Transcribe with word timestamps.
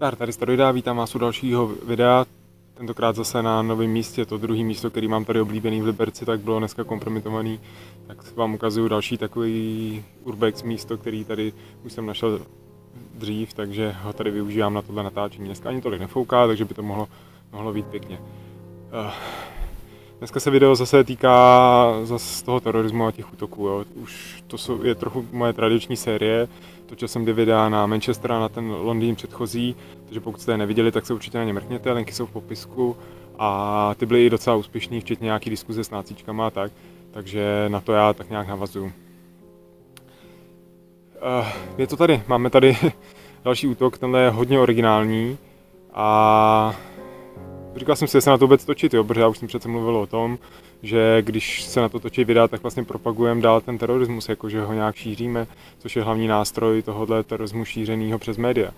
Zdar, 0.00 0.16
tady 0.16 0.32
Staroida, 0.32 0.70
vítám 0.70 0.96
vás 0.96 1.14
u 1.14 1.18
dalšího 1.18 1.66
videa, 1.66 2.26
tentokrát 2.74 3.16
zase 3.16 3.42
na 3.42 3.62
novém 3.62 3.90
místě, 3.90 4.26
to 4.26 4.38
druhé 4.38 4.64
místo, 4.64 4.90
který 4.90 5.08
mám 5.08 5.24
tady 5.24 5.40
oblíbený 5.40 5.80
v 5.80 5.86
Liberci, 5.86 6.24
tak 6.24 6.40
bylo 6.40 6.58
dneska 6.58 6.84
kompromitovaný, 6.84 7.60
tak 8.06 8.36
vám 8.36 8.54
ukazuju 8.54 8.88
další 8.88 9.18
takový 9.18 10.04
urbex 10.24 10.62
místo, 10.62 10.96
který 10.96 11.24
tady 11.24 11.52
už 11.84 11.92
jsem 11.92 12.06
našel 12.06 12.40
dřív, 13.14 13.54
takže 13.54 13.96
ho 14.02 14.12
tady 14.12 14.30
využívám 14.30 14.74
na 14.74 14.82
tohle 14.82 15.02
natáčení. 15.02 15.46
Dneska 15.46 15.68
ani 15.68 15.80
tolik 15.80 16.00
nefouká, 16.00 16.46
takže 16.46 16.64
by 16.64 16.74
to 16.74 16.82
mohlo, 16.82 17.08
mohlo 17.52 17.72
být 17.72 17.86
pěkně. 17.86 18.18
Uh, 18.18 19.12
Dneska 20.18 20.40
se 20.40 20.50
video 20.50 20.74
zase 20.74 21.04
týká 21.04 21.92
zase 22.04 22.44
toho 22.44 22.60
terorismu 22.60 23.06
a 23.06 23.12
těch 23.12 23.32
útoků. 23.32 23.66
Jo. 23.66 23.84
Už 23.94 24.44
to 24.46 24.58
jsou, 24.58 24.82
je 24.82 24.94
trochu 24.94 25.26
moje 25.32 25.52
tradiční 25.52 25.96
série. 25.96 26.48
Točil 26.90 27.08
jsem 27.08 27.22
dvě 27.22 27.34
videa 27.34 27.68
na 27.68 27.86
Manchester 27.86 28.32
a 28.32 28.40
na 28.40 28.48
ten 28.48 28.70
Londýn 28.70 29.14
předchozí, 29.16 29.76
takže 30.04 30.20
pokud 30.20 30.40
jste 30.40 30.52
je 30.52 30.58
neviděli, 30.58 30.92
tak 30.92 31.06
se 31.06 31.14
určitě 31.14 31.38
na 31.38 31.44
ně 31.44 31.52
mrkněte, 31.52 31.92
linky 31.92 32.12
jsou 32.12 32.26
v 32.26 32.30
popisku 32.30 32.96
a 33.38 33.94
ty 33.98 34.06
byly 34.06 34.26
i 34.26 34.30
docela 34.30 34.56
úspěšný, 34.56 35.00
včetně 35.00 35.24
nějaký 35.24 35.50
diskuze 35.50 35.84
s 35.84 35.90
nácíčkama 35.90 36.46
a 36.46 36.50
tak, 36.50 36.72
takže 37.10 37.64
na 37.68 37.80
to 37.80 37.92
já 37.92 38.12
tak 38.12 38.30
nějak 38.30 38.48
navazuju. 38.48 38.84
Uh, 38.84 38.92
je 41.78 41.86
to 41.86 41.96
tady, 41.96 42.22
máme 42.28 42.50
tady 42.50 42.76
další 43.44 43.66
útok, 43.66 43.98
tenhle 43.98 44.20
je 44.20 44.30
hodně 44.30 44.60
originální 44.60 45.38
a 45.94 46.74
říkal 47.76 47.96
jsem 47.96 48.08
si, 48.08 48.12
že 48.12 48.20
se 48.20 48.30
na 48.30 48.38
to 48.38 48.44
vůbec 48.44 48.64
točit, 48.64 48.94
jo, 48.94 49.04
protože 49.04 49.20
já 49.20 49.28
už 49.28 49.38
jsem 49.38 49.48
přece 49.48 49.68
mluvil 49.68 49.96
o 49.96 50.06
tom, 50.06 50.38
že 50.82 51.22
když 51.22 51.62
se 51.62 51.80
na 51.80 51.88
to 51.88 52.00
točí 52.00 52.24
videa, 52.24 52.48
tak 52.48 52.62
vlastně 52.62 52.84
propagujeme 52.84 53.40
dál 53.40 53.60
ten 53.60 53.78
terorismus, 53.78 54.28
jakože 54.28 54.62
ho 54.62 54.72
nějak 54.72 54.96
šíříme, 54.96 55.46
což 55.78 55.96
je 55.96 56.02
hlavní 56.02 56.28
nástroj 56.28 56.82
tohohle 56.82 57.22
terorismu 57.22 57.64
šířeného 57.64 58.18
přes 58.18 58.36
média. 58.36 58.70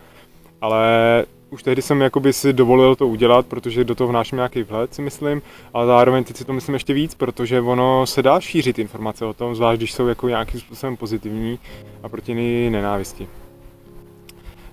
Ale 0.60 1.24
už 1.50 1.62
tehdy 1.62 1.82
jsem 1.82 2.00
jakoby 2.00 2.32
si 2.32 2.52
dovolil 2.52 2.96
to 2.96 3.08
udělat, 3.08 3.46
protože 3.46 3.84
do 3.84 3.94
toho 3.94 4.08
vnáším 4.08 4.36
nějaký 4.36 4.62
vhled, 4.62 4.94
si 4.94 5.02
myslím, 5.02 5.42
ale 5.74 5.86
zároveň 5.86 6.24
teď 6.24 6.36
si 6.36 6.44
to 6.44 6.52
myslím 6.52 6.74
ještě 6.74 6.92
víc, 6.92 7.14
protože 7.14 7.60
ono 7.60 8.06
se 8.06 8.22
dá 8.22 8.40
šířit 8.40 8.78
informace 8.78 9.24
o 9.24 9.32
tom, 9.32 9.54
zvlášť 9.54 9.78
když 9.78 9.92
jsou 9.92 10.06
jako 10.06 10.28
nějakým 10.28 10.60
způsobem 10.60 10.96
pozitivní 10.96 11.58
a 12.02 12.08
proti 12.08 12.34
nenávisti. 12.70 13.28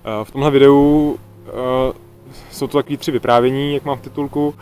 Eh, 0.06 0.26
v 0.26 0.32
tomhle 0.32 0.52
videu 0.52 1.18
eh, 1.48 2.09
jsou 2.60 2.68
to 2.68 2.78
takové 2.78 2.98
tři 2.98 3.12
vyprávění, 3.12 3.74
jak 3.74 3.86
mám 3.86 3.98
v 3.98 4.02
titulku, 4.02 4.56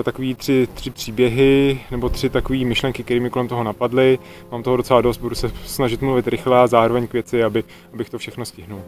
eh, 0.00 0.02
takový 0.02 0.34
tři, 0.34 0.68
tři 0.74 0.90
příběhy 0.90 1.80
nebo 1.90 2.08
tři 2.08 2.30
takové 2.30 2.58
myšlenky, 2.58 3.02
které 3.02 3.20
mi 3.20 3.30
kolem 3.30 3.48
toho 3.48 3.64
napadly. 3.64 4.18
Mám 4.52 4.62
toho 4.62 4.76
docela 4.76 5.00
dost, 5.00 5.18
budu 5.18 5.34
se 5.34 5.50
snažit 5.64 6.02
mluvit 6.02 6.28
rychle 6.28 6.60
a 6.60 6.66
zároveň 6.66 7.06
k 7.06 7.12
věci, 7.12 7.44
aby, 7.44 7.64
abych 7.94 8.10
to 8.10 8.18
všechno 8.18 8.44
stihnul. 8.44 8.82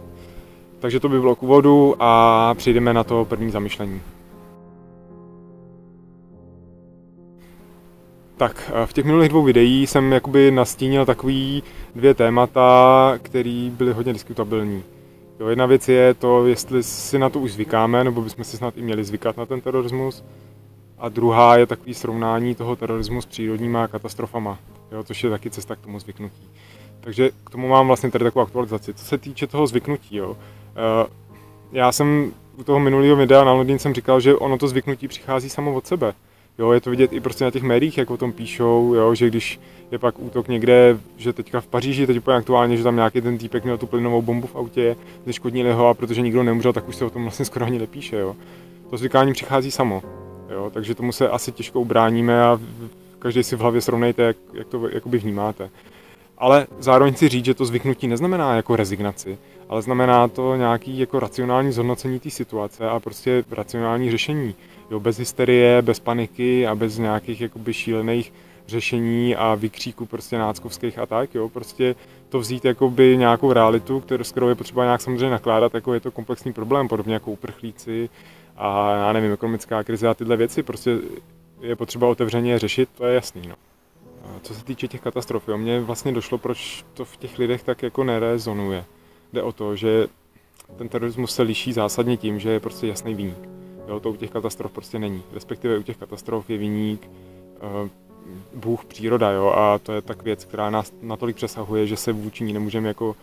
Takže 0.80 1.00
to 1.00 1.08
by 1.08 1.20
bylo 1.20 1.36
k 1.36 1.42
úvodu 1.42 1.94
a 1.98 2.54
přejdeme 2.54 2.94
na 2.94 3.04
to 3.04 3.24
první 3.24 3.50
zamyšlení. 3.50 4.00
Tak, 8.36 8.72
eh, 8.74 8.86
v 8.86 8.92
těch 8.92 9.04
minulých 9.04 9.28
dvou 9.28 9.42
videích 9.42 9.90
jsem 9.90 10.12
jakoby 10.12 10.50
nastínil 10.50 11.06
takový 11.06 11.62
dvě 11.94 12.14
témata, 12.14 13.18
které 13.22 13.70
byly 13.72 13.92
hodně 13.92 14.12
diskutabilní. 14.12 14.82
Jo, 15.40 15.48
jedna 15.48 15.66
věc 15.66 15.88
je 15.88 16.14
to, 16.14 16.46
jestli 16.46 16.82
si 16.82 17.18
na 17.18 17.28
to 17.28 17.40
už 17.40 17.52
zvykáme, 17.52 18.04
nebo 18.04 18.22
bychom 18.22 18.44
si 18.44 18.56
snad 18.56 18.76
i 18.76 18.82
měli 18.82 19.04
zvykat 19.04 19.36
na 19.36 19.46
ten 19.46 19.60
terorismus. 19.60 20.24
A 20.98 21.08
druhá 21.08 21.56
je 21.56 21.66
takový 21.66 21.94
srovnání 21.94 22.54
toho 22.54 22.76
terorismu 22.76 23.22
s 23.22 23.26
přírodníma 23.26 23.88
katastrofama, 23.88 24.58
jo, 24.92 25.04
což 25.04 25.24
je 25.24 25.30
taky 25.30 25.50
cesta 25.50 25.76
k 25.76 25.80
tomu 25.80 26.00
zvyknutí. 26.00 26.48
Takže 27.00 27.30
k 27.44 27.50
tomu 27.50 27.68
mám 27.68 27.86
vlastně 27.86 28.10
tady 28.10 28.24
takovou 28.24 28.42
aktualizaci. 28.42 28.94
Co 28.94 29.04
se 29.04 29.18
týče 29.18 29.46
toho 29.46 29.66
zvyknutí, 29.66 30.16
jo, 30.16 30.36
eh, 30.76 31.10
já 31.72 31.92
jsem 31.92 32.32
u 32.56 32.64
toho 32.64 32.78
minulého 32.80 33.16
videa 33.16 33.44
na 33.44 33.52
Londýn 33.52 33.78
jsem 33.78 33.94
říkal, 33.94 34.20
že 34.20 34.34
ono 34.34 34.58
to 34.58 34.68
zvyknutí 34.68 35.08
přichází 35.08 35.50
samo 35.50 35.74
od 35.74 35.86
sebe. 35.86 36.14
Jo, 36.58 36.72
je 36.72 36.80
to 36.80 36.90
vidět 36.90 37.12
i 37.12 37.20
prostě 37.20 37.44
na 37.44 37.50
těch 37.50 37.62
médiích, 37.62 37.98
jak 37.98 38.10
o 38.10 38.16
tom 38.16 38.32
píšou, 38.32 38.94
jo, 38.94 39.14
že 39.14 39.28
když 39.28 39.60
je 39.90 39.98
pak 39.98 40.18
útok 40.18 40.48
někde, 40.48 40.98
že 41.16 41.32
teďka 41.32 41.60
v 41.60 41.66
Paříži, 41.66 42.06
teď 42.06 42.18
úplně 42.18 42.36
aktuálně, 42.36 42.76
že 42.76 42.82
tam 42.82 42.96
nějaký 42.96 43.20
ten 43.20 43.38
týpek 43.38 43.64
měl 43.64 43.78
tu 43.78 43.86
plynovou 43.86 44.22
bombu 44.22 44.46
v 44.46 44.56
autě, 44.56 44.96
zeškodnili 45.26 45.72
ho 45.72 45.88
a 45.88 45.94
protože 45.94 46.22
nikdo 46.22 46.42
nemůžel, 46.42 46.72
tak 46.72 46.88
už 46.88 46.96
se 46.96 47.04
o 47.04 47.10
tom 47.10 47.22
vlastně 47.22 47.44
skoro 47.44 47.66
ani 47.66 47.78
nepíše. 47.78 48.16
Jo. 48.16 48.36
To 48.90 48.96
zvykání 48.96 49.32
přichází 49.32 49.70
samo, 49.70 50.02
jo, 50.50 50.70
takže 50.74 50.94
tomu 50.94 51.12
se 51.12 51.28
asi 51.28 51.52
těžko 51.52 51.80
ubráníme 51.80 52.42
a 52.42 52.60
každý 53.18 53.42
si 53.42 53.56
v 53.56 53.60
hlavě 53.60 53.80
srovnejte, 53.80 54.22
jak, 54.22 54.36
jak 54.54 54.66
to 54.66 54.88
jakoby 54.88 55.18
vnímáte. 55.18 55.70
Ale 56.38 56.66
zároveň 56.78 57.14
si 57.14 57.28
říct, 57.28 57.44
že 57.44 57.54
to 57.54 57.64
zvyknutí 57.64 58.06
neznamená 58.06 58.56
jako 58.56 58.76
rezignaci, 58.76 59.38
ale 59.68 59.82
znamená 59.82 60.28
to 60.28 60.56
nějaký 60.56 60.98
jako 60.98 61.20
racionální 61.20 61.72
zhodnocení 61.72 62.20
té 62.20 62.30
situace 62.30 62.88
a 62.88 63.00
prostě 63.00 63.44
racionální 63.50 64.10
řešení. 64.10 64.54
Jo, 64.90 65.00
bez 65.00 65.18
hysterie, 65.18 65.82
bez 65.82 66.00
paniky 66.00 66.66
a 66.66 66.74
bez 66.74 66.98
nějakých 66.98 67.40
jakoby 67.40 67.74
šílených 67.74 68.32
řešení 68.66 69.36
a 69.36 69.54
vykříků 69.54 70.06
prostě 70.06 70.38
náckovských 70.38 70.98
a 70.98 71.06
tak, 71.06 71.34
jo, 71.34 71.48
prostě 71.48 71.94
to 72.28 72.38
vzít 72.38 72.64
jakoby 72.64 73.16
nějakou 73.16 73.52
realitu, 73.52 74.00
kterou, 74.00 74.24
s 74.24 74.32
kterou 74.32 74.48
je 74.48 74.54
potřeba 74.54 74.84
nějak 74.84 75.00
samozřejmě 75.00 75.30
nakládat, 75.30 75.74
jako 75.74 75.94
je 75.94 76.00
to 76.00 76.10
komplexní 76.10 76.52
problém, 76.52 76.88
podobně 76.88 77.14
jako 77.14 77.30
uprchlíci 77.30 78.10
a 78.56 78.96
já 78.96 79.12
nevím, 79.12 79.32
ekonomická 79.32 79.84
krize 79.84 80.08
a 80.08 80.14
tyhle 80.14 80.36
věci, 80.36 80.62
prostě 80.62 80.98
je 81.60 81.76
potřeba 81.76 82.08
otevřeně 82.08 82.58
řešit, 82.58 82.88
to 82.98 83.06
je 83.06 83.14
jasný, 83.14 83.42
no. 83.48 83.54
A 84.24 84.28
co 84.42 84.54
se 84.54 84.64
týče 84.64 84.88
těch 84.88 85.00
katastrof, 85.00 85.48
jo, 85.48 85.58
mně 85.58 85.80
vlastně 85.80 86.12
došlo, 86.12 86.38
proč 86.38 86.84
to 86.94 87.04
v 87.04 87.16
těch 87.16 87.38
lidech 87.38 87.62
tak 87.62 87.82
jako 87.82 88.04
nerezonuje. 88.04 88.84
Jde 89.32 89.42
o 89.42 89.52
to, 89.52 89.76
že 89.76 90.06
ten 90.76 90.88
terorismus 90.88 91.34
se 91.34 91.42
liší 91.42 91.72
zásadně 91.72 92.16
tím, 92.16 92.38
že 92.38 92.50
je 92.50 92.60
prostě 92.60 92.86
jasný 92.86 93.14
výnik. 93.14 93.48
Jo, 93.88 94.00
to 94.00 94.10
u 94.10 94.16
těch 94.16 94.30
katastrof 94.30 94.72
prostě 94.72 94.98
není. 94.98 95.22
Respektive 95.32 95.78
u 95.78 95.82
těch 95.82 95.96
katastrof 95.96 96.50
je 96.50 96.58
výnik 96.58 97.10
uh, 97.82 97.88
Bůh 98.54 98.84
příroda, 98.84 99.30
jo, 99.30 99.46
a 99.46 99.78
to 99.78 99.92
je 99.92 100.02
tak 100.02 100.22
věc, 100.22 100.44
která 100.44 100.70
nás 100.70 100.92
natolik 101.02 101.36
přesahuje, 101.36 101.86
že 101.86 101.96
se 101.96 102.12
vůči 102.12 102.44
ní 102.44 102.52
nemůžeme 102.52 102.88
jako 102.88 103.16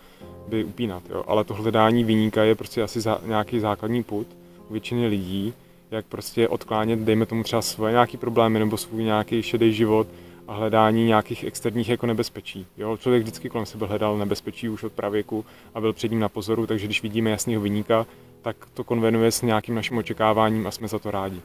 by 0.48 0.64
upínat, 0.64 1.04
jo. 1.10 1.24
Ale 1.28 1.44
to 1.44 1.54
hledání 1.54 2.04
výníka 2.04 2.44
je 2.44 2.56
prostě 2.56 2.84
asi 2.84 3.02
za, 3.02 3.22
nějaký 3.26 3.60
základní 3.60 4.04
put 4.04 4.28
u 4.70 4.74
většiny 4.74 5.08
lidí, 5.08 5.54
jak 5.92 6.06
prostě 6.06 6.48
odklánět, 6.48 7.00
dejme 7.00 7.26
tomu 7.26 7.44
třeba 7.44 7.62
svoje 7.62 7.92
nějaký 7.92 8.18
problémy 8.18 8.60
nebo 8.60 8.78
svůj 8.78 9.04
nějaký 9.04 9.44
šedý 9.44 9.74
život 9.74 10.08
a 10.48 10.54
hledání 10.54 11.06
nějakých 11.06 11.44
externích 11.44 11.90
jako 11.90 12.06
nebezpečí. 12.06 12.66
Jo? 12.78 12.98
Člověk 12.98 13.24
vždycky 13.24 13.50
kolem 13.50 13.66
sebe 13.66 13.88
hledal 13.88 14.18
nebezpečí 14.18 14.70
už 14.70 14.84
od 14.84 14.92
pravěku 14.92 15.46
a 15.74 15.82
byl 15.82 15.94
před 15.94 16.12
ním 16.12 16.20
na 16.20 16.30
pozoru, 16.30 16.68
takže 16.68 16.86
když 16.86 17.04
vidíme 17.04 17.30
jasného 17.30 17.62
vyníka, 17.62 18.06
tak 18.46 18.56
to 18.74 18.84
konvenuje 18.84 19.32
s 19.32 19.42
nějakým 19.42 19.76
naším 19.76 19.98
očekáváním 19.98 20.68
a 20.68 20.72
jsme 20.72 20.88
za 20.88 21.00
to 21.00 21.12
rádi. 21.12 21.42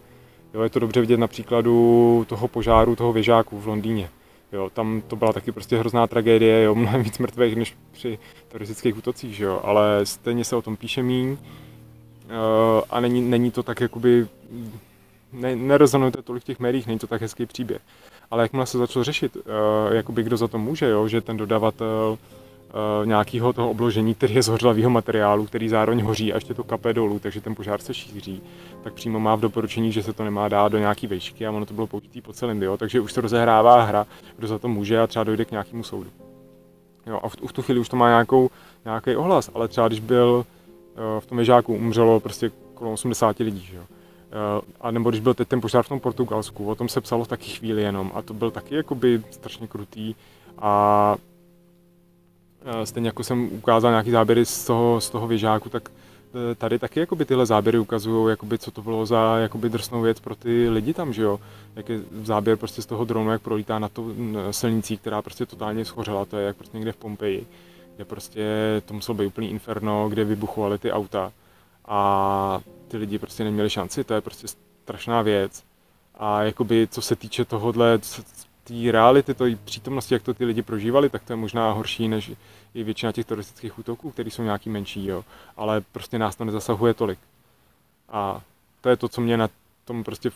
Jo, 0.54 0.62
je 0.62 0.70
to 0.70 0.78
dobře 0.78 1.00
vidět 1.00 1.16
na 1.16 1.26
příkladu 1.26 2.26
toho 2.28 2.48
požáru, 2.48 2.96
toho 2.96 3.12
věžáku 3.12 3.60
v 3.60 3.66
Londýně. 3.66 4.10
Jo, 4.52 4.70
tam 4.70 5.02
to 5.06 5.16
byla 5.16 5.32
taky 5.32 5.52
prostě 5.52 5.78
hrozná 5.78 6.06
tragédie, 6.06 6.62
jo, 6.62 6.74
mnohem 6.74 7.02
víc 7.02 7.18
mrtvých 7.18 7.56
než 7.56 7.76
při 7.92 8.18
teroristických 8.48 8.96
útocích, 8.98 9.36
že 9.36 9.44
jo, 9.44 9.60
ale 9.64 10.06
stejně 10.06 10.44
se 10.44 10.56
o 10.56 10.62
tom 10.62 10.76
píše 10.76 11.02
míň 11.02 11.30
uh, 11.30 11.36
a 12.90 13.00
není, 13.00 13.22
není 13.22 13.50
to 13.50 13.62
tak 13.62 13.80
jakoby, 13.80 14.26
ne, 15.32 15.56
nerezonuje 15.56 16.12
to 16.12 16.22
tolik 16.22 16.42
v 16.42 16.46
těch 16.46 16.60
médiích, 16.60 16.86
není 16.86 16.98
to 16.98 17.06
tak 17.06 17.20
hezký 17.20 17.46
příběh. 17.46 17.80
Ale 18.30 18.42
jakmile 18.42 18.66
se 18.66 18.78
začalo 18.78 19.04
řešit, 19.04 19.36
uh, 19.36 19.42
jakoby 19.92 20.22
kdo 20.22 20.36
za 20.36 20.48
to 20.48 20.58
může, 20.58 20.88
jo, 20.88 21.08
že 21.08 21.20
ten 21.20 21.36
dodavatel 21.36 22.18
nějakého 23.04 23.52
toho 23.52 23.70
obložení, 23.70 24.14
který 24.14 24.34
je 24.34 24.42
z 24.42 24.48
hořlavého 24.48 24.90
materiálu, 24.90 25.46
který 25.46 25.68
zároveň 25.68 26.02
hoří 26.02 26.32
a 26.32 26.36
ještě 26.36 26.54
to 26.54 26.64
kape 26.64 26.92
dolů, 26.92 27.18
takže 27.18 27.40
ten 27.40 27.54
požár 27.54 27.80
se 27.80 27.94
šíří, 27.94 28.42
tak 28.82 28.92
přímo 28.92 29.20
má 29.20 29.34
v 29.34 29.40
doporučení, 29.40 29.92
že 29.92 30.02
se 30.02 30.12
to 30.12 30.24
nemá 30.24 30.48
dát 30.48 30.72
do 30.72 30.78
nějaký 30.78 31.06
vejšky 31.06 31.46
a 31.46 31.50
ono 31.50 31.66
to 31.66 31.74
bylo 31.74 31.86
použitý 31.86 32.20
po 32.20 32.32
celém 32.32 32.62
jo, 32.62 32.76
takže 32.76 33.00
už 33.00 33.12
se 33.12 33.20
rozehrává 33.20 33.82
hra, 33.82 34.06
kdo 34.36 34.46
za 34.46 34.58
to 34.58 34.68
může 34.68 35.00
a 35.00 35.06
třeba 35.06 35.24
dojde 35.24 35.44
k 35.44 35.50
nějakému 35.50 35.82
soudu. 35.82 36.10
Jo, 37.06 37.20
a 37.22 37.28
v, 37.28 37.36
v 37.48 37.52
tu 37.52 37.62
chvíli 37.62 37.80
už 37.80 37.88
to 37.88 37.96
má 37.96 38.08
nějakou, 38.08 38.50
nějaký 38.84 39.16
ohlas, 39.16 39.50
ale 39.54 39.68
třeba 39.68 39.88
když 39.88 40.00
byl 40.00 40.44
uh, 40.44 41.20
v 41.20 41.26
tom 41.26 41.38
ježáku 41.38 41.74
umřelo 41.74 42.20
prostě 42.20 42.50
kolem 42.74 42.92
80 42.92 43.38
lidí, 43.38 43.60
že 43.60 43.76
jo. 43.76 43.82
Uh, 43.82 44.64
a 44.80 44.90
nebo 44.90 45.10
když 45.10 45.20
byl 45.20 45.34
teď 45.34 45.48
ten 45.48 45.60
požár 45.60 45.84
v 45.84 45.88
tom 45.88 46.00
Portugalsku, 46.00 46.66
o 46.66 46.74
tom 46.74 46.88
se 46.88 47.00
psalo 47.00 47.26
taky 47.26 47.50
chvíli 47.50 47.82
jenom 47.82 48.12
a 48.14 48.22
to 48.22 48.34
byl 48.34 48.50
taky 48.50 48.74
jakoby 48.74 49.22
strašně 49.30 49.66
krutý 49.66 50.14
a 50.58 51.16
Eh, 51.20 51.29
stejně 52.84 53.08
jako 53.08 53.24
jsem 53.24 53.52
ukázal 53.52 53.90
nějaký 53.90 54.10
záběry 54.10 54.46
z 54.46 54.64
toho, 54.64 55.00
z 55.00 55.10
toho 55.10 55.26
věžáku, 55.26 55.68
tak 55.68 55.90
eh, 55.90 56.54
tady 56.54 56.78
taky 56.78 57.00
jakoby 57.00 57.24
tyhle 57.24 57.46
záběry 57.46 57.78
ukazují, 57.78 58.30
jakoby, 58.30 58.58
co 58.58 58.70
to 58.70 58.82
bylo 58.82 59.06
za 59.06 59.38
jakoby 59.38 59.68
drsnou 59.68 60.02
věc 60.02 60.20
pro 60.20 60.34
ty 60.34 60.68
lidi 60.68 60.94
tam, 60.94 61.12
že 61.12 61.22
jo. 61.22 61.40
Jak 61.76 61.88
je 61.88 62.00
záběr 62.22 62.56
prostě 62.56 62.82
z 62.82 62.86
toho 62.86 63.04
dronu, 63.04 63.30
jak 63.30 63.42
prolítá 63.42 63.78
na 63.78 63.88
tu 63.88 64.14
silnicí, 64.50 64.96
která 64.96 65.22
prostě 65.22 65.46
totálně 65.46 65.84
schořela, 65.84 66.24
to 66.24 66.36
je 66.36 66.46
jak 66.46 66.56
prostě 66.56 66.76
někde 66.76 66.92
v 66.92 66.96
Pompeji, 66.96 67.46
kde 67.96 68.04
prostě 68.04 68.44
to 68.86 68.94
muselo 68.94 69.18
být 69.18 69.26
úplný 69.26 69.50
inferno, 69.50 70.08
kde 70.08 70.24
vybuchovaly 70.24 70.78
ty 70.78 70.92
auta 70.92 71.32
a 71.84 72.60
ty 72.88 72.96
lidi 72.96 73.18
prostě 73.18 73.44
neměli 73.44 73.70
šanci, 73.70 74.04
to 74.04 74.14
je 74.14 74.20
prostě 74.20 74.46
strašná 74.82 75.22
věc. 75.22 75.62
A 76.14 76.42
jakoby, 76.42 76.88
co 76.90 77.02
se 77.02 77.16
týče 77.16 77.44
tohohle, 77.44 77.98
té 78.64 78.92
reality, 78.92 79.34
té 79.34 79.56
přítomnosti, 79.64 80.14
jak 80.14 80.22
to 80.22 80.34
ty 80.34 80.44
lidi 80.44 80.62
prožívali, 80.62 81.08
tak 81.08 81.22
to 81.22 81.32
je 81.32 81.36
možná 81.36 81.72
horší 81.72 82.08
než 82.08 82.32
i 82.74 82.82
většina 82.82 83.12
těch 83.12 83.26
teroristických 83.26 83.78
útoků, 83.78 84.10
které 84.10 84.30
jsou 84.30 84.42
nějaký 84.42 84.70
menší, 84.70 85.06
jo. 85.06 85.24
Ale 85.56 85.80
prostě 85.80 86.18
nás 86.18 86.36
to 86.36 86.44
nezasahuje 86.44 86.94
tolik. 86.94 87.18
A 88.08 88.40
to 88.80 88.88
je 88.88 88.96
to, 88.96 89.08
co 89.08 89.20
mě 89.20 89.36
na 89.36 89.48
tom 89.84 90.04
prostě 90.04 90.30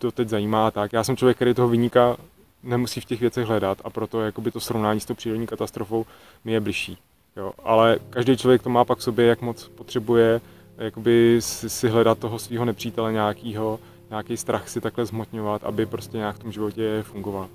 doteď 0.00 0.28
zajímá. 0.28 0.70
Tak 0.70 0.92
já 0.92 1.04
jsem 1.04 1.16
člověk, 1.16 1.36
který 1.36 1.54
toho 1.54 1.68
vyníka 1.68 2.16
nemusí 2.62 3.00
v 3.00 3.04
těch 3.04 3.20
věcech 3.20 3.46
hledat 3.46 3.78
a 3.84 3.90
proto 3.90 4.20
jakoby 4.20 4.50
to 4.50 4.60
srovnání 4.60 5.00
s 5.00 5.04
tou 5.04 5.14
přírodní 5.14 5.46
katastrofou 5.46 6.06
mi 6.44 6.52
je 6.52 6.60
bližší. 6.60 6.98
Jo. 7.36 7.52
Ale 7.62 7.98
každý 8.10 8.36
člověk 8.36 8.62
to 8.62 8.70
má 8.70 8.84
pak 8.84 8.98
v 8.98 9.02
sobě, 9.02 9.26
jak 9.26 9.40
moc 9.40 9.68
potřebuje 9.68 10.40
jakoby 10.78 11.36
si, 11.40 11.70
si 11.70 11.88
hledat 11.88 12.18
toho 12.18 12.38
svého 12.38 12.64
nepřítele 12.64 13.12
nějakýho, 13.12 13.80
nějaký 14.10 14.36
strach 14.36 14.68
si 14.68 14.80
takhle 14.80 15.06
zmotňovat, 15.06 15.64
aby 15.64 15.86
prostě 15.86 16.16
nějak 16.16 16.36
v 16.36 16.38
tom 16.38 16.52
životě 16.52 17.02
fungoval. 17.02 17.48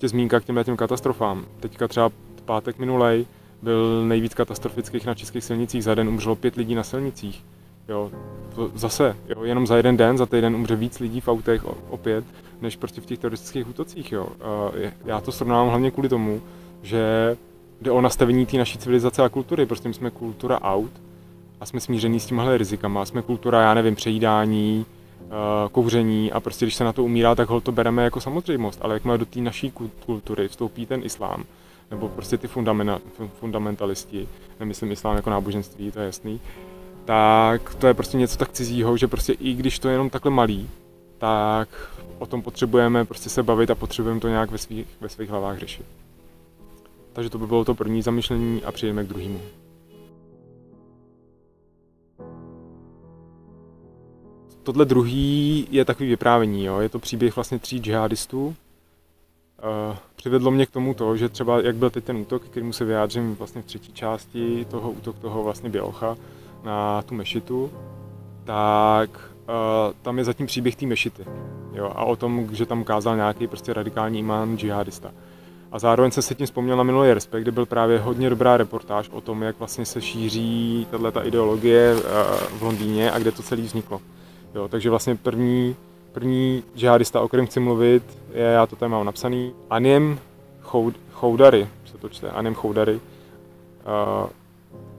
Ještě 0.00 0.08
zmínka 0.08 0.40
k 0.40 0.44
těmhle 0.44 0.64
těm 0.64 0.76
katastrofám. 0.76 1.44
Teďka 1.60 1.88
třeba 1.88 2.10
pátek 2.44 2.78
minulej 2.78 3.26
byl 3.62 4.04
nejvíc 4.06 4.34
katastrofických 4.34 5.06
na 5.06 5.14
českých 5.14 5.44
silnicích. 5.44 5.84
Za 5.84 5.94
den 5.94 6.08
umřelo 6.08 6.36
pět 6.36 6.56
lidí 6.56 6.74
na 6.74 6.82
silnicích. 6.82 7.44
Jo, 7.88 8.10
to 8.54 8.70
zase, 8.74 9.16
jo, 9.28 9.44
jenom 9.44 9.66
za 9.66 9.76
jeden 9.76 9.96
den, 9.96 10.18
za 10.18 10.26
týden 10.26 10.54
umře 10.54 10.76
víc 10.76 10.98
lidí 10.98 11.20
v 11.20 11.28
autech 11.28 11.64
opět, 11.90 12.24
než 12.60 12.76
prostě 12.76 13.00
v 13.00 13.06
těch 13.06 13.18
teroristických 13.18 13.68
útocích. 13.68 14.12
Jo. 14.12 14.28
Já 15.04 15.20
to 15.20 15.32
srovnávám 15.32 15.68
hlavně 15.68 15.90
kvůli 15.90 16.08
tomu, 16.08 16.40
že 16.82 17.36
jde 17.80 17.90
o 17.90 18.00
nastavení 18.00 18.46
té 18.46 18.56
naší 18.56 18.78
civilizace 18.78 19.22
a 19.22 19.28
kultury. 19.28 19.66
Prostě 19.66 19.88
my 19.88 19.94
jsme 19.94 20.10
kultura 20.10 20.60
aut 20.60 20.92
a 21.60 21.66
jsme 21.66 21.80
smíření 21.80 22.20
s 22.20 22.26
těmhle 22.26 22.58
rizikama. 22.58 23.04
Jsme 23.04 23.22
kultura, 23.22 23.62
já 23.62 23.74
nevím, 23.74 23.94
přejídání, 23.94 24.86
kouření 25.72 26.32
a 26.32 26.40
prostě 26.40 26.64
když 26.64 26.74
se 26.74 26.84
na 26.84 26.92
to 26.92 27.04
umírá, 27.04 27.34
tak 27.34 27.48
ho 27.48 27.60
to 27.60 27.72
bereme 27.72 28.04
jako 28.04 28.20
samozřejmost. 28.20 28.78
Ale 28.82 28.94
jakmile 28.94 29.18
do 29.18 29.24
té 29.24 29.40
naší 29.40 29.72
kultury 30.06 30.48
vstoupí 30.48 30.86
ten 30.86 31.00
islám, 31.04 31.44
nebo 31.90 32.08
prostě 32.08 32.38
ty 32.38 32.48
fundamentalisti, 33.40 34.28
nemyslím 34.60 34.92
islám 34.92 35.16
jako 35.16 35.30
náboženství, 35.30 35.90
to 35.90 36.00
je 36.00 36.06
jasný, 36.06 36.40
tak 37.04 37.74
to 37.74 37.86
je 37.86 37.94
prostě 37.94 38.16
něco 38.16 38.36
tak 38.36 38.52
cizího, 38.52 38.96
že 38.96 39.08
prostě 39.08 39.32
i 39.32 39.54
když 39.54 39.78
to 39.78 39.88
je 39.88 39.94
jenom 39.94 40.10
takhle 40.10 40.30
malý, 40.30 40.68
tak 41.18 41.68
o 42.18 42.26
tom 42.26 42.42
potřebujeme 42.42 43.04
prostě 43.04 43.28
se 43.28 43.42
bavit 43.42 43.70
a 43.70 43.74
potřebujeme 43.74 44.20
to 44.20 44.28
nějak 44.28 44.50
ve 44.50 44.58
svých, 44.58 44.86
ve 45.00 45.08
svých 45.08 45.30
hlavách 45.30 45.58
řešit. 45.58 45.86
Takže 47.12 47.30
to 47.30 47.38
by 47.38 47.46
bylo 47.46 47.64
to 47.64 47.74
první 47.74 48.02
zamyšlení 48.02 48.62
a 48.64 48.72
přijdeme 48.72 49.04
k 49.04 49.08
druhému. 49.08 49.40
Tohle 54.70 54.84
druhý 54.84 55.66
je 55.70 55.84
takový 55.84 56.08
vyprávění, 56.08 56.64
jo? 56.64 56.80
je 56.80 56.88
to 56.88 56.98
příběh 56.98 57.36
vlastně 57.36 57.58
tří 57.58 57.78
džihadistů. 57.78 58.46
Uh, 58.46 58.54
přivedlo 60.16 60.50
mě 60.50 60.66
k 60.66 60.70
tomu 60.70 60.94
to, 60.94 61.16
že 61.16 61.28
třeba 61.28 61.60
jak 61.60 61.76
byl 61.76 61.90
teď 61.90 62.04
ten 62.04 62.16
útok, 62.16 62.42
kterýmu 62.42 62.72
se 62.72 62.84
vyjádřím 62.84 63.34
vlastně 63.34 63.62
v 63.62 63.64
třetí 63.64 63.92
části 63.92 64.66
toho 64.70 64.90
útok 64.90 65.18
toho 65.18 65.42
vlastně 65.42 65.70
Bělocha, 65.70 66.16
na 66.64 67.02
tu 67.02 67.14
mešitu, 67.14 67.70
tak 68.44 69.10
uh, 69.10 69.94
tam 70.02 70.18
je 70.18 70.24
zatím 70.24 70.46
příběh 70.46 70.76
té 70.76 70.86
mešity. 70.86 71.24
Jo, 71.72 71.92
a 71.94 72.04
o 72.04 72.16
tom, 72.16 72.48
že 72.52 72.66
tam 72.66 72.84
kázal 72.84 73.16
nějaký 73.16 73.46
prostě 73.46 73.72
radikální 73.72 74.18
imán 74.18 74.58
džihadista. 74.58 75.12
A 75.72 75.78
zároveň 75.78 76.10
jsem 76.10 76.22
se 76.22 76.34
tím 76.34 76.46
vzpomněl 76.46 76.76
na 76.76 76.82
minulý 76.82 77.12
respekt, 77.12 77.42
kde 77.42 77.52
byl 77.52 77.66
právě 77.66 77.98
hodně 77.98 78.30
dobrá 78.30 78.56
reportáž 78.56 79.08
o 79.08 79.20
tom, 79.20 79.42
jak 79.42 79.58
vlastně 79.58 79.86
se 79.86 80.00
šíří 80.00 80.86
tato 80.90 81.26
ideologie 81.26 81.94
uh, 81.94 82.02
v 82.58 82.62
Londýně 82.62 83.10
a 83.10 83.18
kde 83.18 83.32
to 83.32 83.42
celé 83.42 83.62
vzniklo. 83.62 84.00
Jo, 84.54 84.68
takže 84.68 84.90
vlastně 84.90 85.16
první, 85.16 85.76
první 86.12 86.62
džihadista, 86.76 87.20
o 87.20 87.28
kterém 87.28 87.46
chci 87.46 87.60
mluvit, 87.60 88.02
je, 88.34 88.44
já 88.44 88.66
to 88.66 88.76
tady 88.76 88.90
mám 88.90 89.06
napsaný, 89.06 89.52
Aniem 89.70 90.18
Choudary, 91.12 91.68
se 91.86 91.98
to 91.98 92.08
čte, 92.08 92.30
Aniem 92.30 92.54
Choudary. 92.54 92.94
Uh, 92.94 93.00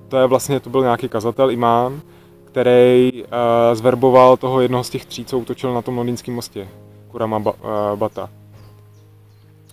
to 0.07 0.17
je 0.17 0.27
vlastně, 0.27 0.59
to 0.59 0.69
byl 0.69 0.81
nějaký 0.81 1.09
kazatel, 1.09 1.51
imám, 1.51 2.01
který 2.45 3.23
uh, 3.23 3.29
zverboval 3.73 4.37
toho 4.37 4.61
jednoho 4.61 4.83
z 4.83 4.89
těch 4.89 5.05
tří, 5.05 5.25
co 5.25 5.39
útočil 5.39 5.73
na 5.73 5.81
tom 5.81 5.97
londýnském 5.97 6.35
mostě, 6.35 6.67
Kurama 7.11 7.39
ba, 7.39 7.51
uh, 7.51 7.99
Bata. 7.99 8.29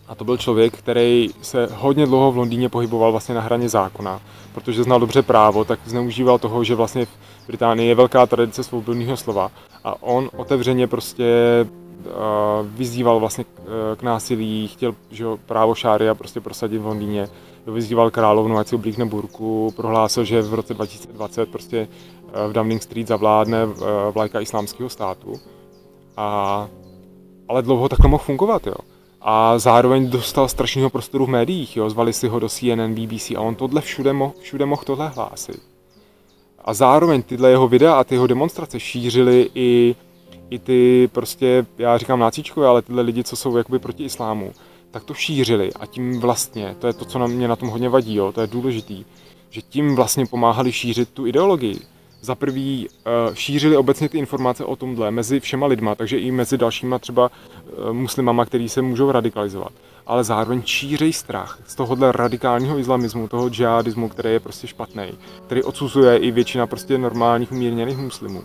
A 0.09 0.15
to 0.15 0.25
byl 0.25 0.37
člověk, 0.37 0.79
který 0.79 1.29
se 1.43 1.69
hodně 1.75 2.07
dlouho 2.07 2.33
v 2.33 2.37
Londýně 2.37 2.69
pohyboval 2.69 3.11
vlastně 3.11 3.35
na 3.35 3.41
hraně 3.41 3.69
zákona, 3.69 4.21
protože 4.55 4.83
znal 4.83 5.01
dobře 5.01 5.23
právo, 5.23 5.65
tak 5.65 5.81
zneužíval 5.85 6.39
toho, 6.39 6.65
že 6.65 6.75
vlastně 6.75 7.07
v 7.07 7.11
Británii 7.47 7.89
je 7.89 7.95
velká 7.95 8.27
tradice 8.27 8.65
svobodného 8.65 9.17
slova 9.17 9.51
a 9.85 10.03
on 10.03 10.31
otevřeně 10.37 10.87
prostě 10.87 11.25
uh, 12.07 12.13
vyzýval 12.63 13.21
vlastně 13.21 13.45
k 13.97 14.03
násilí, 14.03 14.69
chtěl 14.69 14.95
že 15.11 15.25
právo 15.47 15.75
šária 15.75 16.15
prostě 16.15 16.41
prosadit 16.41 16.79
v 16.79 16.87
Londýně 16.87 17.29
vyzýval 17.71 18.11
královnu, 18.11 18.59
ať 18.59 18.69
si 18.69 18.75
oblíkne 18.75 19.05
burku, 19.05 19.73
prohlásil, 19.77 20.25
že 20.25 20.43
v 20.43 20.55
roce 20.55 20.75
2020 20.75 21.49
prostě 21.49 21.89
eh, 21.89 22.49
v 22.49 22.53
Downing 22.53 22.83
Street 22.83 23.09
zavládne 23.09 23.59
eh, 23.63 23.85
vlajka 24.13 24.41
islámského 24.41 24.89
státu. 24.89 25.41
A, 26.17 26.69
ale 27.49 27.63
dlouho 27.63 27.89
takhle 27.89 28.11
mohl 28.11 28.25
fungovat, 28.25 28.67
jo. 28.67 28.75
A 29.21 29.59
zároveň 29.59 30.11
dostal 30.11 30.49
strašného 30.49 30.91
prostoru 30.91 31.27
v 31.27 31.29
médiích, 31.29 31.77
jo. 31.77 31.91
Zvali 31.91 32.13
si 32.13 32.29
ho 32.29 32.39
do 32.39 32.49
CNN, 32.49 32.95
BBC 32.95 33.31
a 33.31 33.41
on 33.41 33.55
tohle 33.55 33.81
všude, 33.81 34.13
mohl, 34.13 34.33
všude 34.41 34.67
mohl 34.67 34.83
tohle 34.87 35.09
hlásit. 35.09 35.63
A 36.65 36.75
zároveň 36.75 37.23
tyhle 37.23 37.51
jeho 37.51 37.69
videa 37.69 37.95
a 37.95 38.05
ty 38.05 38.15
jeho 38.15 38.27
demonstrace 38.27 38.81
šířily 38.81 39.51
i, 39.55 39.97
i 40.51 40.59
ty 40.59 41.09
prostě, 41.13 41.67
já 41.79 41.99
říkám 41.99 42.19
nácíčkové, 42.19 42.67
ale 42.67 42.83
tyhle 42.83 43.03
lidi, 43.03 43.25
co 43.25 43.37
jsou 43.37 43.57
jakoby 43.57 43.79
proti 43.79 44.05
islámu 44.05 44.53
tak 44.91 45.05
to 45.05 45.15
šířili 45.15 45.73
a 45.73 45.87
tím 45.87 46.21
vlastně, 46.21 46.77
to 46.79 46.87
je 46.87 46.93
to, 46.93 47.05
co 47.05 47.19
na 47.19 47.27
mě 47.27 47.49
na 47.49 47.57
tom 47.57 47.69
hodně 47.69 47.89
vadí, 47.89 48.15
jo, 48.15 48.33
to 48.33 48.41
je 48.41 48.47
důležitý, 48.47 49.05
že 49.51 49.63
tím 49.63 49.97
vlastně 49.97 50.27
pomáhali 50.27 50.73
šířit 50.73 51.09
tu 51.09 51.27
ideologii. 51.27 51.81
Za 52.21 52.35
prvý 52.35 52.89
uh, 52.89 53.35
šířili 53.35 53.77
obecně 53.77 54.09
ty 54.09 54.19
informace 54.19 54.65
o 54.65 54.77
tomhle 54.77 55.11
mezi 55.11 55.41
všema 55.41 55.67
lidma, 55.67 55.95
takže 55.95 56.19
i 56.19 56.31
mezi 56.31 56.59
dalšíma 56.59 56.99
třeba 56.99 57.31
uh, 57.31 57.93
muslimama, 57.93 58.45
který 58.45 58.69
se 58.69 58.83
můžou 58.83 59.13
radikalizovat. 59.13 59.73
Ale 60.07 60.25
zároveň 60.25 60.63
šířej 60.65 61.13
strach 61.13 61.59
z 61.67 61.75
tohohle 61.75 62.13
radikálního 62.13 62.79
islamismu, 62.79 63.29
toho 63.29 63.49
džihadismu, 63.49 64.09
který 64.09 64.33
je 64.33 64.41
prostě 64.41 64.67
špatný, 64.67 65.05
který 65.47 65.63
odsuzuje 65.63 66.17
i 66.17 66.31
většina 66.31 66.67
prostě 66.67 66.99
normálních 66.99 67.53
umírněných 67.53 67.99
muslimů 67.99 68.43